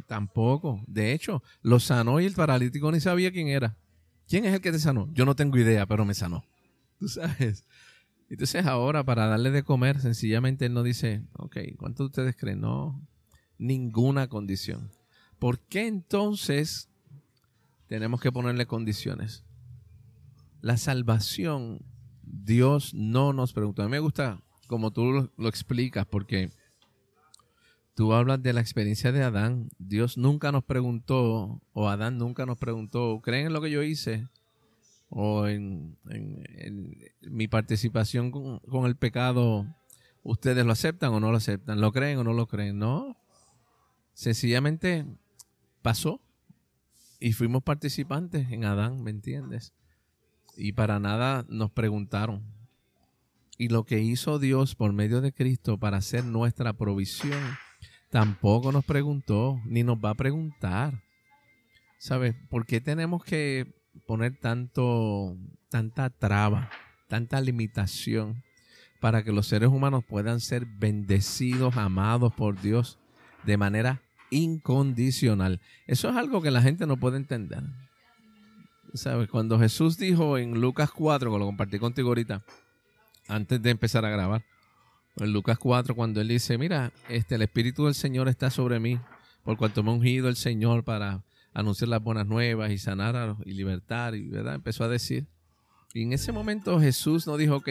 Tampoco. 0.08 0.84
De 0.88 1.14
hecho, 1.14 1.44
lo 1.62 1.80
sanó 1.80 2.20
y 2.20 2.26
el 2.26 2.34
paralítico 2.34 2.92
ni 2.92 3.00
sabía 3.00 3.32
quién 3.32 3.48
era. 3.48 3.78
¿Quién 4.28 4.46
es 4.46 4.54
el 4.54 4.62
que 4.62 4.72
te 4.72 4.80
sanó? 4.80 5.08
Yo 5.14 5.26
no 5.26 5.36
tengo 5.36 5.58
idea, 5.58 5.86
pero 5.86 6.06
me 6.06 6.14
sanó. 6.14 6.44
Tú 7.00 7.08
sabes. 7.08 7.66
Entonces 8.30 8.66
ahora, 8.66 9.04
para 9.04 9.28
darle 9.28 9.52
de 9.52 9.64
comer, 9.64 10.02
sencillamente 10.02 10.66
él 10.66 10.74
no 10.74 10.84
dice, 10.84 11.24
ok, 11.34 11.58
¿cuántos 11.78 12.06
de 12.06 12.06
ustedes 12.06 12.36
creen? 12.36 12.62
No, 12.62 13.00
ninguna 13.58 14.28
condición. 14.28 14.92
¿Por 15.38 15.60
qué 15.60 15.88
entonces 15.88 16.90
tenemos 17.88 18.22
que 18.22 18.32
ponerle 18.32 18.66
condiciones. 18.66 19.44
La 20.62 20.78
salvación, 20.78 21.86
Dios 22.24 22.94
no 22.94 23.34
nos 23.34 23.54
preguntó. 23.54 23.84
A 23.84 23.86
mí 23.86 23.92
me 23.92 24.00
gusta 24.00 24.42
como 24.68 24.92
tú 24.92 25.30
lo, 25.38 25.48
explicas, 25.48 26.06
porque 26.06 26.52
tú 27.94 28.14
hablas 28.14 28.42
de 28.42 28.54
la 28.54 28.62
experiencia 28.62 29.12
de 29.12 29.24
Adán. 29.24 29.70
Dios 29.78 30.18
nunca 30.18 30.52
nos 30.52 30.64
preguntó, 30.64 31.62
o 31.74 31.90
Adán 31.90 32.18
nunca 32.18 32.46
nos 32.46 32.58
preguntó, 32.58 33.22
¿creen 33.24 33.48
en 33.48 33.54
lo 33.54 33.62
que 33.62 33.72
yo 33.72 33.84
hice? 33.84 34.28
O 35.10 35.48
en, 35.48 35.98
mi 37.22 37.48
participación 37.48 38.32
con 38.32 38.86
el 38.86 38.96
pecado, 38.96 39.68
¿ustedes 40.24 40.66
lo 40.66 40.72
aceptan 40.72 41.14
o 41.14 41.20
no 41.20 41.32
lo 41.32 41.38
aceptan? 41.38 41.80
¿Lo 41.80 41.92
creen 41.92 42.18
o 42.18 42.24
no 42.24 42.34
lo 42.34 42.48
creen? 42.48 42.80
No. 42.80 43.16
Sencillamente 44.14 45.06
pasó 45.82 46.25
y 47.20 47.34
fuimos 47.34 47.64
participantes 47.64 48.52
en 48.52 48.66
Adán, 48.66 49.04
¿me 49.04 49.12
entiendes? 49.12 49.74
Y 50.58 50.74
para 50.74 51.00
nada 51.00 51.46
nos 51.50 51.72
preguntaron. 51.72 52.44
Y 53.58 53.70
lo 53.70 53.86
que 53.86 54.00
hizo 54.00 54.40
Dios 54.40 54.76
por 54.76 54.92
medio 54.94 55.22
de 55.22 55.34
Cristo 55.34 55.78
para 55.78 55.98
hacer 55.98 56.26
nuestra 56.26 56.74
provisión, 56.74 57.40
tampoco 58.10 58.72
nos 58.72 58.86
preguntó, 58.86 59.62
ni 59.66 59.84
nos 59.84 59.98
va 59.98 60.12
a 60.12 60.16
preguntar. 60.16 61.04
¿Sabes? 61.98 62.36
¿Por 62.50 62.66
qué 62.66 62.82
tenemos 62.82 63.24
que 63.24 63.74
poner 64.06 64.38
tanto, 64.38 65.38
tanta 65.70 66.10
traba, 66.10 66.70
tanta 67.08 67.40
limitación 67.40 68.44
para 69.00 69.24
que 69.24 69.32
los 69.32 69.48
seres 69.48 69.70
humanos 69.70 70.04
puedan 70.04 70.40
ser 70.40 70.66
bendecidos, 70.66 71.78
amados 71.78 72.34
por 72.34 72.62
Dios 72.62 73.00
de 73.46 73.58
manera 73.58 74.02
incondicional? 74.36 75.62
Eso 75.88 76.10
es 76.10 76.16
algo 76.16 76.42
que 76.42 76.52
la 76.52 76.62
gente 76.62 76.86
no 76.86 76.98
puede 76.98 77.18
entender. 77.18 77.64
¿Sabes? 78.94 79.30
Cuando 79.30 79.60
Jesús 79.60 79.98
dijo 79.98 80.38
en 80.38 80.62
Lucas 80.62 80.92
4, 80.92 81.32
que 81.32 81.40
lo 81.40 81.46
compartí 81.46 81.80
contigo 81.80 82.10
ahorita, 82.10 82.44
antes 83.28 83.62
de 83.62 83.70
empezar 83.72 84.06
a 84.06 84.10
grabar, 84.10 84.44
en 85.18 85.34
Lucas 85.34 85.58
4, 85.58 85.96
cuando 85.96 86.22
él 86.22 86.28
dice, 86.28 86.58
mira, 86.58 86.92
este, 87.10 87.36
el 87.36 87.42
Espíritu 87.42 87.86
del 87.86 87.96
Señor 87.96 88.28
está 88.28 88.50
sobre 88.50 88.80
mí, 88.80 89.00
por 89.44 89.58
cuanto 89.58 89.84
me 89.84 89.92
ha 89.92 89.94
ungido 89.94 90.28
el 90.28 90.36
Señor 90.36 90.84
para 90.84 91.24
anunciar 91.54 91.90
las 91.90 92.04
buenas 92.04 92.28
nuevas 92.28 92.72
y 92.72 92.78
sanar 92.78 93.38
y 93.46 93.54
libertar, 93.54 94.16
y 94.16 94.28
¿verdad? 94.28 94.56
Empezó 94.56 94.84
a 94.84 94.90
decir. 94.90 95.28
Y 95.96 96.04
en 96.04 96.12
ese 96.12 96.34
momento 96.34 96.78
Jesús 96.78 97.26
no 97.26 97.38
dijo, 97.38 97.56
ok, 97.56 97.70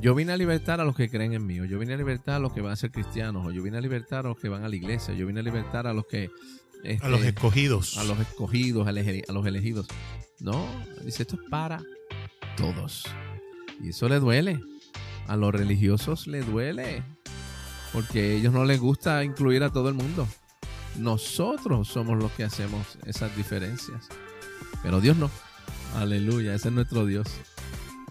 yo 0.00 0.16
vine 0.16 0.32
a 0.32 0.36
libertar 0.36 0.80
a 0.80 0.84
los 0.84 0.96
que 0.96 1.08
creen 1.08 1.34
en 1.34 1.46
mí, 1.46 1.60
o 1.60 1.64
yo 1.64 1.78
vine 1.78 1.94
a 1.94 1.96
libertar 1.96 2.34
a 2.34 2.38
los 2.40 2.52
que 2.52 2.60
van 2.60 2.72
a 2.72 2.76
ser 2.76 2.90
cristianos, 2.90 3.46
o 3.46 3.52
yo 3.52 3.62
vine 3.62 3.78
a 3.78 3.80
libertar 3.80 4.26
a 4.26 4.30
los 4.30 4.38
que 4.40 4.48
van 4.48 4.64
a 4.64 4.68
la 4.68 4.74
iglesia, 4.74 5.14
yo 5.14 5.24
vine 5.24 5.38
a 5.38 5.42
libertar 5.44 5.86
a 5.86 5.92
los 5.92 6.04
que... 6.06 6.30
a 7.00 7.08
los 7.08 7.20
este, 7.20 7.28
escogidos. 7.28 7.96
A 7.96 8.02
los 8.02 8.18
escogidos, 8.18 8.88
a 8.88 9.32
los 9.32 9.46
elegidos. 9.46 9.86
No, 10.40 10.66
dice, 11.04 11.22
esto 11.22 11.36
es 11.36 11.48
para 11.48 11.80
todos. 12.56 13.04
Y 13.80 13.90
eso 13.90 14.08
le 14.08 14.18
duele. 14.18 14.58
A 15.28 15.36
los 15.36 15.54
religiosos 15.54 16.26
le 16.26 16.42
duele. 16.42 17.04
Porque 17.92 18.20
a 18.20 18.32
ellos 18.32 18.52
no 18.52 18.64
les 18.64 18.80
gusta 18.80 19.22
incluir 19.22 19.62
a 19.62 19.70
todo 19.70 19.88
el 19.88 19.94
mundo. 19.94 20.26
Nosotros 20.98 21.86
somos 21.86 22.18
los 22.18 22.32
que 22.32 22.42
hacemos 22.42 22.98
esas 23.06 23.36
diferencias. 23.36 24.08
Pero 24.82 25.00
Dios 25.00 25.16
no. 25.16 25.30
Aleluya, 25.94 26.54
ese 26.54 26.68
es 26.68 26.74
nuestro 26.74 27.06
Dios. 27.06 27.28